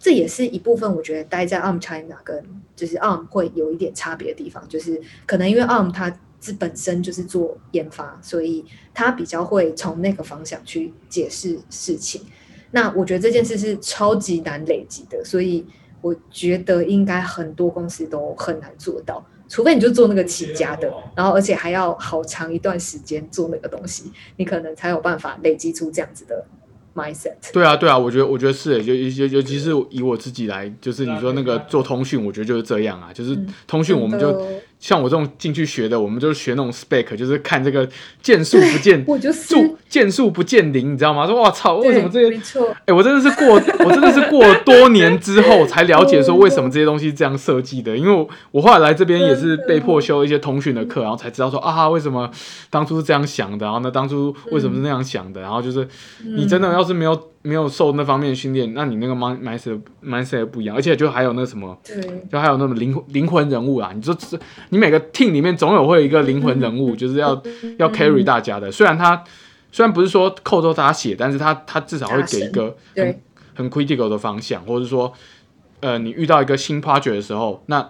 [0.00, 2.44] 这也是一部分，我觉得待在 ARM China 跟
[2.74, 6.12] 就是 ARM 会有一点差别的地方，就是可能因为 ARM 它。
[6.42, 12.20] 自本身就是做研发，所以他比较会从那个方向去解释事情。
[12.72, 15.64] 那我觉得这件事是超级难累积的，所以
[16.00, 26.44] 我觉得应该很多公司都很难做到，除非你就做那个起家的，然后而且还要好长一段时间做那个东西，你可能才有办法累积出这样子的。
[26.94, 33.34] mindset 对啊，对啊，我觉得，我觉得是诶，就尤尤其是以我自己来，就是你说那个做通讯，我觉得就是这样啊，就是
[33.66, 34.28] 通讯，我们就。
[34.42, 37.88] 嗯像我这种进去学的，我们就是学那种 spec，就是看这个
[38.20, 39.54] 见树不见， 我就是
[39.88, 41.24] 见树不见林，你知道吗？
[41.24, 42.30] 说哇操，为什么这些？
[42.30, 43.54] 没错，哎、欸，我真的是过，
[43.86, 47.96] 我真的是过多年之后才了解说为什么这些东西是这样设计的。
[47.96, 52.28] 因为我，我后来来这边也是被迫修一些通讯的课，然后才知道说啊，为什么
[52.68, 55.86] 当初是这样想的，然后呢，当初为什么是那样想的，然后就是
[56.24, 57.32] 你真的要是没有。
[57.42, 63.90] 没有受那方面的训练，那你那个 mindset mindset 不一样，而且就还有那什么，对，就还有那种灵灵魂人物啊！
[63.94, 64.38] 你说这，
[64.68, 67.30] 你每个 team 里面总有会有一个灵魂人物，就是要
[67.78, 68.70] 要 carry 大家的。
[68.70, 69.24] 虽然他
[69.72, 73.20] 虽然不是说 code 都他写，但是他他至少会给一个很
[73.54, 75.12] 很 critical 的方向，或者是说，
[75.80, 77.80] 呃，你遇到一个新 project 的时候，那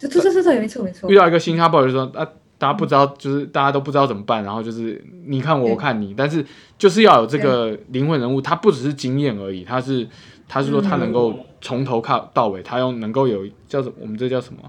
[0.00, 2.26] 对对对对，没错没错，遇到一个新 project 的时候，啊。
[2.62, 6.46] 大家不知道，就是大家都不知道怎么办，然后就是你看我，我看你，但是
[6.78, 10.08] 就是要有这个灵魂人物，他不只是经验而已，他是
[10.46, 14.60] 他是说他能够从头看到尾，他又能够有叫什么，我们这叫什么？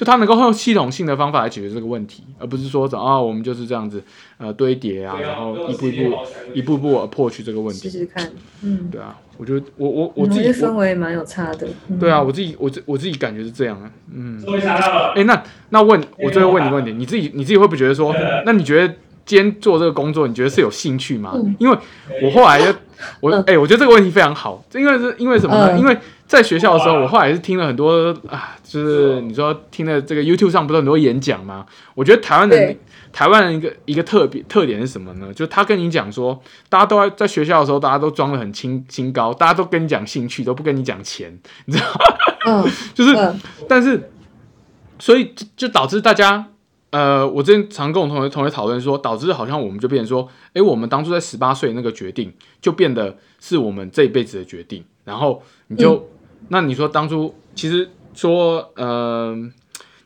[0.00, 4.02] 就他能够用系统性的方法来解决这个问题，而不是说啊，我们就是这样子
[4.38, 6.16] 呃堆叠啊，然后一步一步
[6.54, 7.90] 一步步破去这个问题。
[7.90, 8.26] 试试看，
[8.62, 11.68] 嗯，对啊，我觉得我我我自己氛围蛮有差的。
[12.00, 14.42] 对啊，我自己我自我自己感觉是这样啊，嗯。
[14.48, 18.94] 哎、欸，那那问我最后问你问题，你自己你自己会不会觉得说，那你觉得
[19.26, 21.32] 今天做这个工作，你觉得是有兴趣吗？
[21.34, 21.76] 嗯、因为
[22.22, 22.78] 我后来就
[23.20, 25.78] 我哎、欸，我觉得这个问题非常好，因为是因为什么呢？
[25.78, 25.96] 因为
[26.26, 31.66] 在学校的时候，我后来是听了很多啊，就是你说听了这个 YouTube 上不是很多演讲吗？
[31.94, 32.78] 我觉得台湾人
[33.12, 35.32] 台湾人一个一个特别特点是什么呢？
[35.34, 41.98] 就他跟你讲说，大家都在在学校的时候，大家都装的很清清高，大家都跟你讲兴趣，都不跟你讲钱，你知道吗？
[42.46, 43.34] 嗯， 就是，
[43.68, 44.10] 但是，
[44.98, 46.46] 所以就就导致大家，
[46.90, 55.94] 呃，我之前常跟我同学同学讨论说，导致好像我们就变成说，哎，我们当初在十八岁那个决定，就变得是我们这一辈子的决定，然后你就。
[55.94, 56.02] 嗯
[56.48, 59.50] 那你说当初其实说，嗯、呃，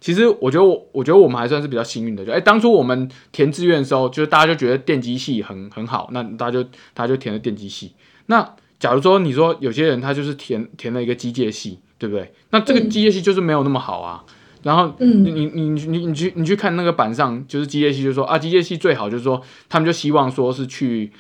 [0.01, 7.93] 其实我觉得我我觉得我们还算是比较幸运的，就哎，当初我们填志愿的时候，就是大家就觉得电机系很很好，那大家就大家就填了电机系。
[8.27, 12.35] 那假如说你说有些人他就是填填了一个机械系，对不对？
[12.51, 14.25] 那这个机械系就是没有那么好啊。
[14.27, 21.13] 嗯、然后你你你你你去你去看那个板上，就是机械系，就是说啊，机械系最好，就是说他们就希望说是去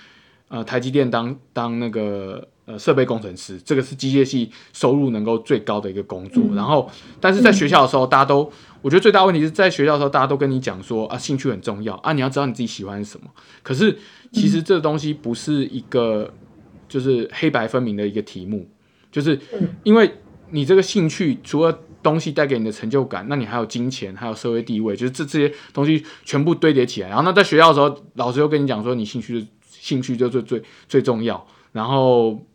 [0.49, 2.49] 呃台积电当当那个。
[2.67, 6.43] 呃，设备工程师，这个是机械系收入能够最高的一个工作。
[6.49, 6.91] 嗯、然后，
[7.21, 13.27] 但是在学校的时候，大家都，我觉得最大问题是在学校的时候，大家都跟你讲说啊，兴趣很重要啊，你要知道你自己喜欢什么。
[13.63, 13.99] 可是，
[14.33, 16.33] 其实这个东西不是一个
[16.89, 18.67] 就是黑白分明的一个题目，
[19.13, 19.39] 就是
[19.83, 20.11] 因为
[20.49, 27.09] 你这个兴趣除了东西带给你的成就感，那你还有金钱，还有社会地位，就是这这些东西全部堆叠起来。
[27.09, 31.45] 然后，那在学校的时候，老师又跟你讲说，你兴趣兴趣就最最最重要。
[31.73, 32.47] 然后。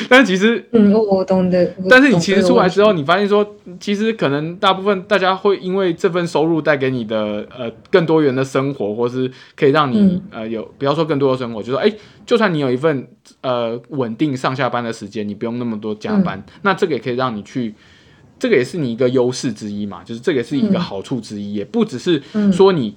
[0.08, 1.74] 但是其实，嗯，我懂的。
[1.88, 11.92] 但是你其实出来之后，你发现说，其实可能大部分大家会因为这份收入带给你的呃更多元的生活，或是可以让你、嗯、呃有不要说更多的生活，就是说，哎，
[12.24, 13.06] 就算你有一份
[13.40, 17.74] 呃稳定上下班的时间，你不用那么多加班，嗯、那这个也可以让你去，
[18.38, 22.22] 这个也是你一个优势之一嘛，就是这个也是一个好处之一，嗯、也不只是
[22.52, 22.94] 说你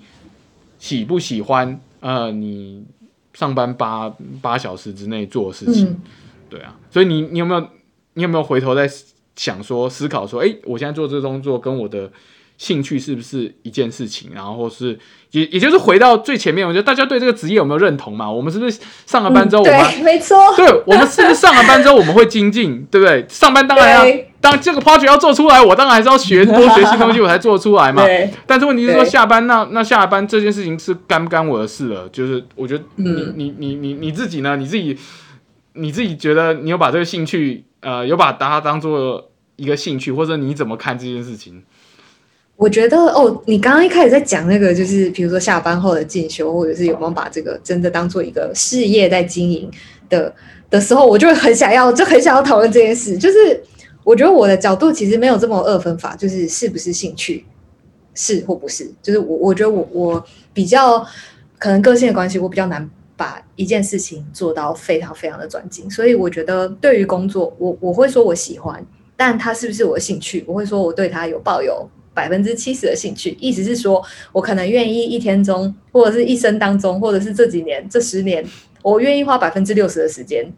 [0.80, 2.84] 喜不喜欢呃你。
[3.36, 4.08] 上班八
[4.44, 6.02] 八小时之内做的事情，嗯、
[6.54, 7.68] 对啊，所以你你有没有
[8.14, 8.88] 你有没有回头在
[9.36, 12.12] 想说思考说，哎、欸，我现在做这个工作跟我的
[12.60, 14.30] 兴趣是不是一件事情？
[14.36, 15.00] 然后或是
[15.32, 18.30] 也也就是回到最前面，我觉得大家对这个职业有没有认同嘛？
[18.30, 23.26] 我们是不是上了班之后我们，我们、嗯、对，没错，对，我们是不是上了班之后我们会精进，对不对？
[23.28, 24.24] 上班当然要。
[24.44, 28.04] 当这个 project 要做出来，我当然还是要学多学习东西，我才做出来嘛。
[28.06, 32.10] 对但是问题是说，下班那那下班这件事情是干不干我的事了？
[32.10, 34.58] 就是我觉得你、嗯、你你你你自己呢？
[34.58, 34.98] 你自己
[35.74, 41.64] 你自己觉得你有把这个兴趣呃有把它当做一个兴趣，或者你怎么看这件事情？
[42.56, 49.70] 我觉得哦，你刚刚一开始在讲那个，就是比如说下班后的进修，或者是有没有把这个真的当做一个事业在经营
[50.10, 50.34] 的
[50.70, 53.64] 的时候，我就很想要，就很想要讨论这件事，就是。
[54.06, 57.46] 我觉得我的角度其实没有这么二分法，就是是不是兴趣，
[58.14, 61.00] 是或不是，就是我我觉得我我比较
[61.58, 68.84] 可能个性的关系，我比较难把一件事情做到非常非常的专精，所以我觉得对于工作，我我会说我喜欢，
[69.16, 73.38] 但它是不是我的兴趣，我会说我对它有抱有百分之七十的兴趣。
[73.40, 78.44] 意思是说，我可能愿意一天中，或者是一生当中，或者是这几年、这十年，
[78.82, 80.52] 我愿意花百分之六十的时间，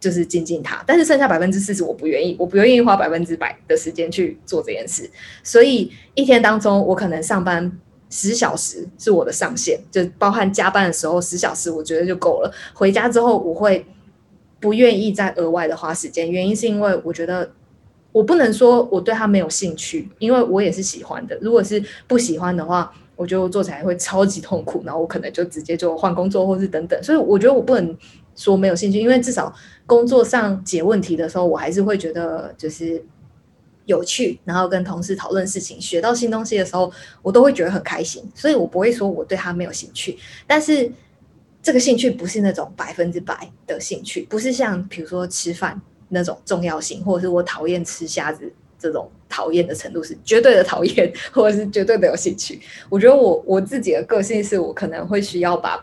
[0.00, 0.82] 就是精进它。
[0.86, 5.08] 但是剩下百分之四十，我不愿意，我不愿意花百分之百的时间去做这件事。
[5.42, 7.72] 所以一天当中，我可能上班
[8.12, 12.52] 十小时是我的上限，就包含加班的时候十小时，我觉得就够了。
[12.72, 13.84] 回家之后，我会。
[14.60, 17.50] 不愿意再额外的花时间，原因是因为我觉得
[18.12, 21.36] 我不能说我对他没有兴趣，因为我也是喜欢的。
[21.40, 26.96] 如果是不喜欢的话，我觉得我做起来会超级痛苦，然后我可能就直接就换工作或是等等。
[27.02, 27.98] 所以我觉得我不能
[28.36, 29.52] 说没有兴趣，因为至少
[29.84, 33.04] 工作上解问题的时候，我还是会觉得就是
[33.86, 38.22] 有趣，然后跟同事讨论事情、学到新东西的时候，我都会觉得很开心。
[38.34, 40.92] 所以我不会说我对他没有兴趣，但是。
[41.64, 52.60] 这个兴趣不是那种百分之百的兴趣，不是像比如说吃饭那种重要性，或者是我讨厌吃虾子这种讨厌的程度是绝对的讨厌， 或者是绝对的有兴趣。
[52.88, 55.78] 我觉得我我自己的个性是我可能会需要把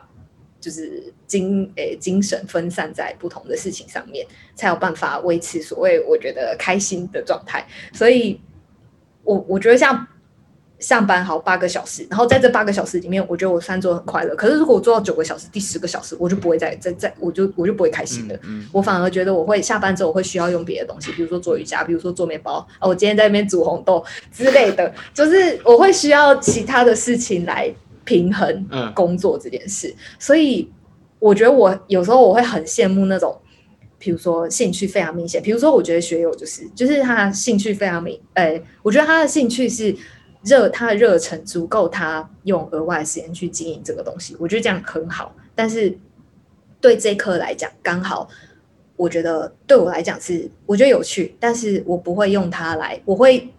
[0.59, 7.67] 就是精诶、欸、精神分散在不同的事情上面，才有办法维持所谓我觉得开心的状态。
[7.93, 8.39] 所以
[9.23, 10.07] 我我觉得像。
[10.79, 14.33] 上班好八个小时，然后在这八个小时里面，我觉得我算做很快乐。
[14.33, 18.35] 可是如果我做到九个小时，第十个小时，我就不会再再再，我就我就不会开心了。
[18.35, 22.65] 嗯嗯、我反而觉得我会下班之后，我会需要用别的东西，比如说做瑜伽，比如说做面包。
[22.79, 24.01] 哦，我今天在那边煮红豆
[24.31, 27.69] 之类的，就是我会需要其他的事情来
[28.09, 29.87] 平衡工作这件事。
[29.89, 30.67] 嗯、所以
[31.19, 33.39] 我觉得我有时候我会很羡慕那种，
[33.99, 39.95] 比如说兴趣非常明显，比如说我觉得学友就是，就是他的兴趣非常明，哎，我觉得他的兴趣是。
[40.41, 45.35] 热他的热忱足够，他用额外的时间去经营这个东西，我觉得这样很好。
[45.53, 45.93] 但是
[46.79, 48.25] 对这一科来讲，刚好
[48.95, 53.49] 我觉得对我来讲是我觉得有趣，但是我不会用它来，我会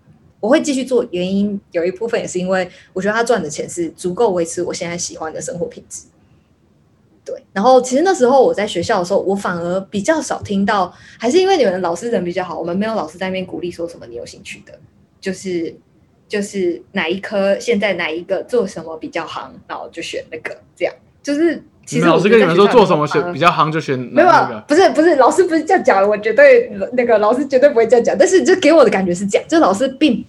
[0.41, 1.07] 我会继续做。
[1.13, 6.03] 原因有一部分也是因为我觉得他赚的钱是足够维持我现在喜欢的生活品质。
[7.25, 14.79] 对，然后其实那时候我在学校的时候，我反而比较少听到，还是因为你们老师人比较好，我们没有老师在那边鼓励说什么你有兴趣的，
[15.21, 15.75] 就是。
[16.31, 21.61] 就是哪一科现在哪一个做什么比较夯，然后就选那个，这样就是。
[21.91, 28.17] 其实老师跟你们说做什么选比较行就选那个，没有，不是不是，老师不是这样讲的，我绝对那个老师绝对不会这样讲。
[28.17, 30.25] 但是就给我的感觉是这样，就老师并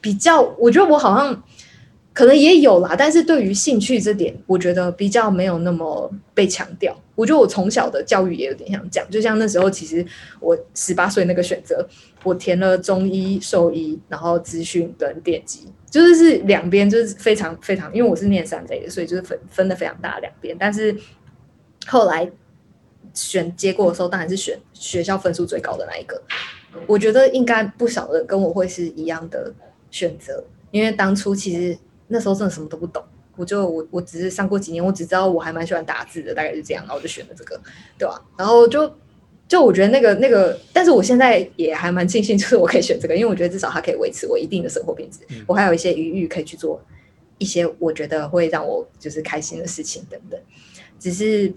[0.00, 1.42] 比较，我觉得我好像。
[2.14, 6.94] 可能也有啦，但是对于兴趣这点，我觉得比较没有那么被强调。
[7.14, 10.04] 我觉得我从小的教育也有点像这样，就像那时候，其实
[10.38, 11.88] 我十八岁那个选择，
[12.22, 15.60] 我填了中医、兽医，然后资讯跟电机，
[15.92, 20.56] 就是是两边就是非常非常，因为我是念三类的，所以就是分分的非常大两边。
[20.58, 20.96] 但是
[21.86, 22.28] 后来
[23.14, 26.20] 选结果的时候，当然是选学校分数最高的那一个。
[26.88, 29.54] 我觉得应该不少人跟我会是一样的
[29.90, 31.78] 选择，因为当初其实。
[32.08, 33.02] 那时候真的什么都不懂，
[33.36, 37.58] 我就我我只是上过几年，我只知道我还蛮喜欢打字的，大概是这样，然后我就选了这个，
[37.96, 38.22] 对吧？
[38.36, 38.86] 然后就
[39.52, 46.80] 就我觉得那个那个，但是我现在也还蛮庆幸，就是我可以选这个，因为我觉得至少它可以维持我一定的生活品质，嗯、我还有一些余裕可以去做
[47.36, 50.40] 一些我觉得会让我就是开心的事情等等，
[50.98, 51.52] 只是。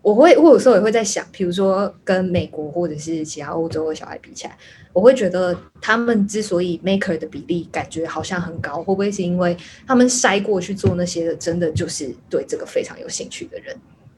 [0.00, 4.58] 我会，我有时候也会在想，比如说跟美国或者是其他欧洲的小孩比起来，
[4.92, 9.56] 我会觉得他们之所以 maker 的比例感觉好像很高，会不会是因为
[9.86, 13.76] 他们筛过去做那些的，真的就是对这个非常有兴趣的人，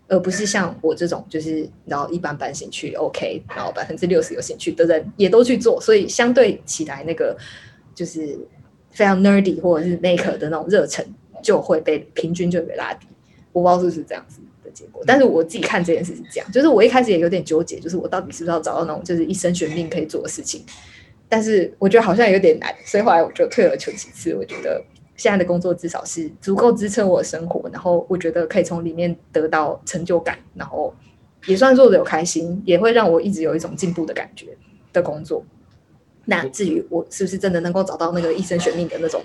[0.08, 7.36] 而不是像我这种就是然后一般般兴趣 OK，然后百分之六十有兴趣的人也都去做，所以相对起来那个
[7.94, 8.38] 就是
[8.90, 11.04] 非常 nerdy 或者是 maker 的那种热忱
[11.42, 13.06] 就会被平均就被拉低，
[13.52, 14.70] 我不知道是不是这样子的。
[14.74, 20.64] 结果，但是我自己看这件事是这样，就是我一开始也有点纠结，就是我到底是不是要找到那种就是一生悬命可以做的事情，
[21.28, 24.34] 但是我觉得好像有点难，所以后来我就退而求其次。
[24.34, 24.82] 我觉得
[25.16, 30.94] 现在的工作至少是足够支撑我的生活，然后我觉得可以从里面得到成就感，然后
[31.46, 34.56] 也算做的有开心，也会让我一直有一种进步的感觉
[34.92, 35.44] 的工作。
[36.26, 39.22] 那至于我是不是真的能够找到那个一生悬命的那种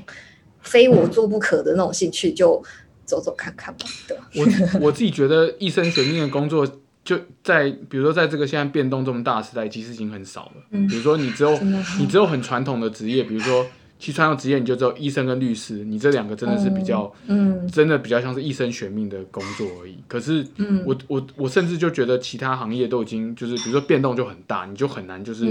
[0.62, 2.64] 非我做不可的那种兴趣，就。
[3.10, 3.88] 走走看看吧。
[4.08, 6.64] 对，我我自己觉得一生悬命的工作，
[7.04, 10.52] 就在比如说在这个现在变动这么大的时代，其实已经很少了。
[10.70, 11.58] 嗯，比如说你只有
[12.00, 13.66] 你只有很传统的职业，比如说
[14.00, 19.97] 其实传统职业你就只有医生跟律师，你这两个真的是比较，嗯，真的比较像是一生悬命的工作而已。
[20.08, 25.46] 可是，嗯，我我我甚至就觉得其他行业都已经就是比如说变动就很大，你就很难就是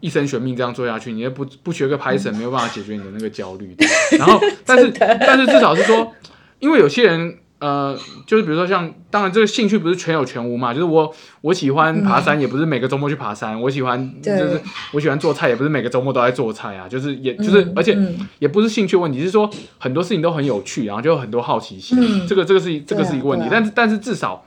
[0.00, 1.12] 一生悬命这样做下去。
[1.12, 3.76] 你也不不学个 Python，没有办法解决你的那个焦虑。
[4.18, 6.12] 然后， 但是但是至少是说。
[6.60, 14.60] 因为有些人呃，就是比如说像，当然这个兴趣不是全有全无嘛，就是我我喜欢爬山，也不是每个周末去爬山，嗯、我喜欢就是
[14.92, 17.98] 我喜欢做菜，也不是每个周末都在做菜啊，就是也就是、嗯、而且
[18.38, 24.46] 也不是兴趣问题，是说很多事情都很有趣，然后就有很多好奇心，嗯、这个这个是这个是一个问题，啊啊、但是但是至少，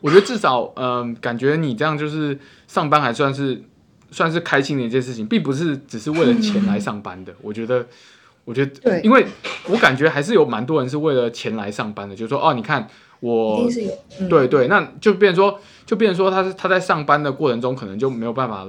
[0.00, 2.38] 我觉得至少嗯、呃，感觉你这样就是
[2.68, 3.60] 上班还算是
[4.12, 7.84] 算是开心的一件事情，并不是只是为了钱来上班的，嗯、我觉得。
[8.48, 9.26] 我觉得，对，因为
[9.68, 12.88] 我感觉还是有蛮多人是为了钱来上班的，就是说，哦，你看
[13.20, 13.68] 我，
[14.20, 18.66] 嗯、对对，那就变成说，就变成说，他他在上班的过程中，可能就没有办法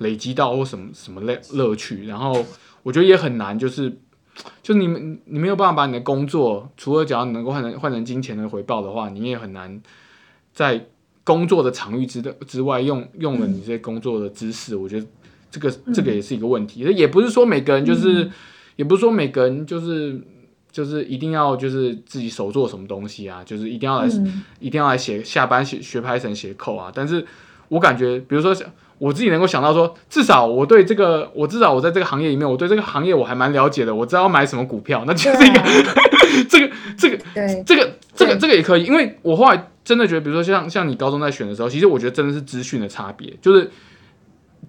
[0.00, 2.44] 累积到或什么什么乐乐趣，然后
[2.82, 3.96] 我觉得也很难，就是，
[4.62, 9.80] 就你们你没有办法把你的工作，除了只要你能够换成换成金钱的回报的话，你也很难
[10.52, 10.84] 在
[11.24, 15.06] 工作的场域之的之外用用了你这些工作的知识，嗯、我觉得
[15.50, 18.24] 这个这个也是一个问题，嗯、也不是说每个人就是。
[18.24, 18.32] 嗯
[18.76, 20.20] 也不是说每个人就是
[20.72, 26.90] 就是一定要就是自己手做什么东西啊，就是一定要来、嗯、一定要来写下班写学 Python 写 code 啊。
[26.92, 27.24] 但是
[27.68, 28.52] 我感觉，比如说
[28.98, 33.94] 我自己能够想到说，至少我对这个，我至少我在这个行业里面，我对这个行业我还蛮了解的。
[33.94, 35.66] 我知道要买什么股票，那就是一个、啊、
[36.48, 38.84] 这个这个对这个这个这个也可以。
[38.84, 43.70] 因为我后来真的觉得，比如说像像你高中在选的时候，其实我觉得真的是资讯的差别，就是。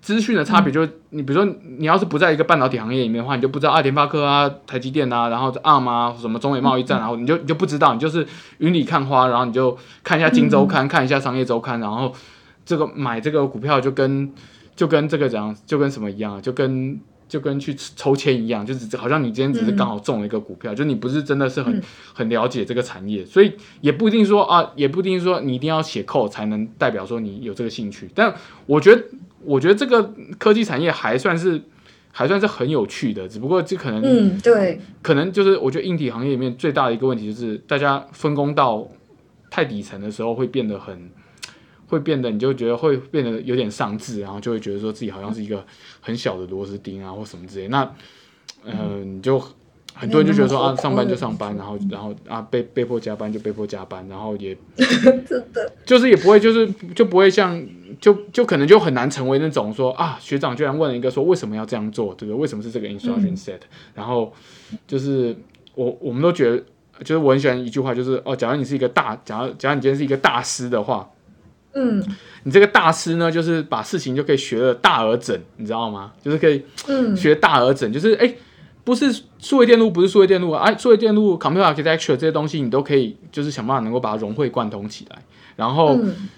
[0.06, 8.24] 资讯的差别就是，你比如说，你要是不在一个半导体行业里面的话，你就不知道啊，联发科啊、台积电啊，然后 ARM 啊，什么中美贸易战，然后你就你就不知道，你就是
[8.60, 12.14] 云里看花，然后你就看一下金周刊，看一下商业周刊，然后
[12.64, 14.32] 这个买这个股票就跟
[14.76, 21.82] 就跟这个怎样，就跟什么一样，就跟就跟去抽签一样，就是好像你今天只是刚好中了一个股票，就你不是真的是很
[22.14, 23.52] 很了解这个产业，所以
[23.82, 28.32] 也不一定说啊，也不一定说你一定要写 code 才能代表说你有这个兴趣，但
[28.68, 29.04] 我觉得。
[29.46, 31.62] 我觉得这个科技产业还算是
[32.12, 38.88] 还算是很有趣的，只不过这可能，嗯，对，可能就是我觉得硬体行业里面最大的一个问题就是，大家分工到
[39.50, 41.10] 太底层的时候，会变得很，
[41.88, 45.66] 会变得你就觉得会变得有点丧志，然后就会觉得说自己好像是一个
[46.02, 47.68] 很小的螺丝钉啊，或什么之类。
[47.68, 47.84] 那，
[48.64, 49.42] 嗯、呃，你就。
[49.98, 57.66] 很多人就觉得说啊，上班就上班，然后然后啊被被迫加班就被迫加班，然后也 真的就是也不会就是就不会像
[58.02, 62.42] 就就可能就很难成为那种说啊学长居然问了一个说为什么要这样做，对不对？
[62.42, 63.60] 为什么是这个 instruction set？、嗯、
[63.94, 64.34] 然后
[64.86, 65.34] 就是
[65.76, 66.58] 我我们都觉得
[67.00, 71.10] 就是我很喜欢一句话，就是哦，假如你是一个大，假如假如你今天是一个大师的话，
[71.74, 72.04] 嗯，
[72.44, 76.12] 你这个大师呢，就是把事情就可以学的大而整，你知道吗？
[76.22, 76.66] 就是可以
[77.16, 78.34] 学大而整，就是哎。
[78.86, 80.64] 不是数位电路，不是数位电路啊！
[80.64, 85.24] 哎，数位电路、computer architecture 这些东西，你都可以就是想办法能够把它融会贯通起来。
[85.56, 86.30] 然后，嗯、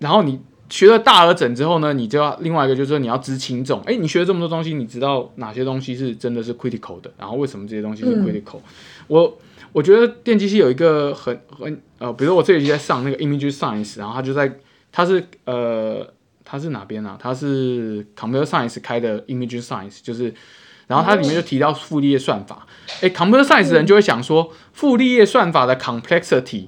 [0.00, 3.80] 然后你学了大而整之后呢，你就要另外一个就是说你要知轻重。
[3.82, 7.08] 哎，你学了这么多东西，你知道哪些东西是真的是 critical 的？
[7.16, 8.62] 然后为什么这些东西是 critical？、嗯、
[9.06, 9.38] 我
[9.70, 14.52] 我觉得电机系有一个很很呃，比如说我这学期在上那个 image science，然后他就在
[14.90, 16.04] 他是呃
[16.44, 17.16] 他是哪边啊？
[17.20, 20.34] 他是 computer science 开的 image science，就是。
[20.86, 22.66] 然后它里面就提到傅立叶算法，
[23.00, 26.66] 诶，computer science 人就会想说，傅立叶算法的 complexity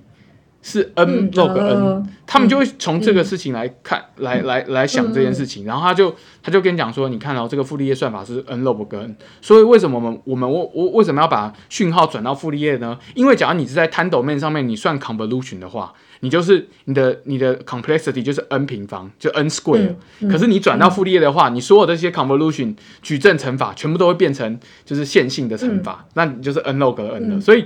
[0.62, 5.64] 是 n log n，他们就会从这个事情来看，来来来想这件事情。
[5.64, 12.98] 然后他就他就跟你讲说，你看哦，这个傅立叶算法是 n log n，所以为什么我们我们我我为什么要把讯号转到傅立叶呢？
[13.14, 15.92] 因为假如你是在 domain 上面，你算 convolution 的话。
[16.20, 19.96] 你就是你的你的 complexity 就是 n 平方，就 n square、嗯。
[20.20, 27.36] 嗯、可是你转到傅立叶的话，嗯、你所有的这些 convolution 矩阵乘法全部都会变成就是线性的乘法，嗯、那你就是 n log n 的。
[27.36, 27.64] 嗯、所以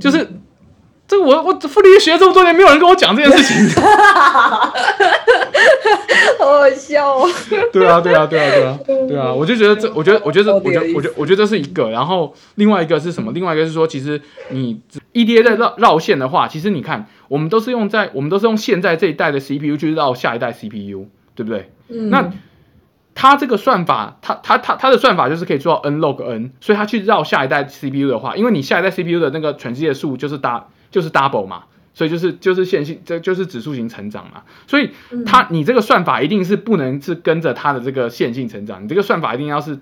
[0.00, 0.40] 就是、嗯、
[1.08, 3.82] 这个我我傅立叶学了这么多年，没有人跟我讲这件事情。
[6.38, 7.28] 好好笑哦！
[7.72, 8.78] 对啊对啊对啊对啊
[9.08, 9.32] 对啊！
[9.32, 11.90] 我就觉得这，我觉得我觉得我觉得我觉得我觉得这是一个。
[11.90, 13.32] 然后另外一个是什么？
[13.32, 14.20] 另外一个是说，其实
[14.50, 14.80] 你
[15.12, 17.06] EDA 在绕绕线的话，其实你看。
[17.28, 21.72] 我们都是用在，我们都是用现在这一代的 CPU 去绕下一代 CPU，对不对？
[21.88, 22.08] 嗯。
[22.08, 22.30] 那
[23.16, 31.64] 它这个算法，它它它它的算法就是可以做到 n log n，所以它去绕下一代 CPU 的话，因为你下一代 CPU 的那个全世界数就是大就是 double 嘛，
[31.94, 34.42] 所以就是就是线性，这就是指数型成长嘛。
[34.66, 34.90] 所以
[35.24, 39.78] 它你这个算法一定是不能是跟着它的这个线性成长，你这个算法一定要是。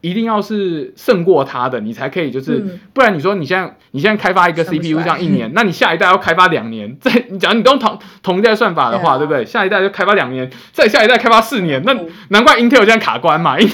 [0.00, 9.44] 一定要是胜过它的，你才可以，就是、嗯、不然你说你现在你现在开发一个 CPU 这样一年， 那你下一代要开发两年，再你假如你都同同一代算法的话，对，不对？
[9.44, 11.92] 下一代就开发两年，再下一代开发四年，那
[12.28, 13.56] 难怪 Intel 这样卡关嘛。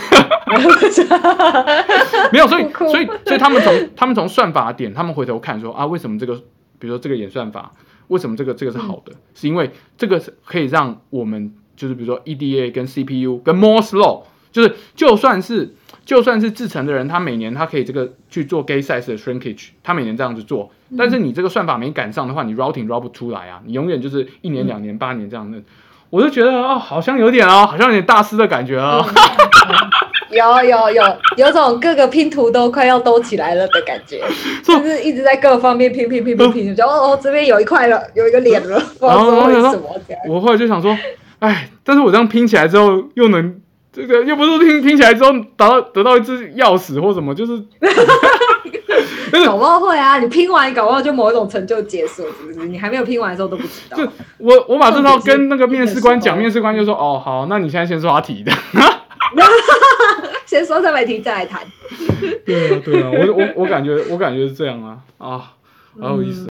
[2.32, 6.34] 没有，所以所以所以他们从他们从算法点，他们回头看说啊，为什么这个，
[6.78, 7.72] 比如说这个演算法，
[8.08, 9.12] 为什么这个这个是好的？
[9.12, 14.22] 嗯、是因为这个是可以让我们就是比如说 EDA 跟 CPU 跟 Moore's Law，
[14.52, 15.74] 就是就算是。
[16.04, 25.58] 就算是制成的人，他每年他可以这个去做 gate size 的 shrinkage，他每年这样子做，但是你这个算法没赶上的话，你 routing route 不出来啊，你永远就是一年、两年、八年这样的。
[26.10, 29.04] 我就觉得哦，好像有点哦，好像有点大师的感觉哦。
[30.30, 31.02] 有有有
[31.36, 34.20] 有种各个拼图都快要兜起来了的感觉，
[34.64, 40.00] 就是一直在各方面拼拼拼拼拼，就哦哦这边有一块了，有一个脸了，不知道为什么。
[40.28, 40.96] 我后来就想说，
[41.38, 43.60] 哎，但是我这样拼起来之后，又能
[43.94, 47.62] 这个又不是听听起来之后达到得到一只钥匙或什么，就是。
[49.44, 52.68] 搞不好会啊，你拼完搞不好就某一种成就解锁，是不是？
[52.68, 53.96] 你还没有拼完的时候都不知道。
[53.96, 54.08] 就
[54.38, 58.52] 我我把这套跟那个面试官讲，面试官就说：“哦，好，那你现在先刷题的。
[60.46, 61.62] ”先刷这枚题再来谈。
[62.46, 65.52] 对啊，对啊，我我我感觉我感觉是这样啊啊，
[66.00, 66.42] 好有意思。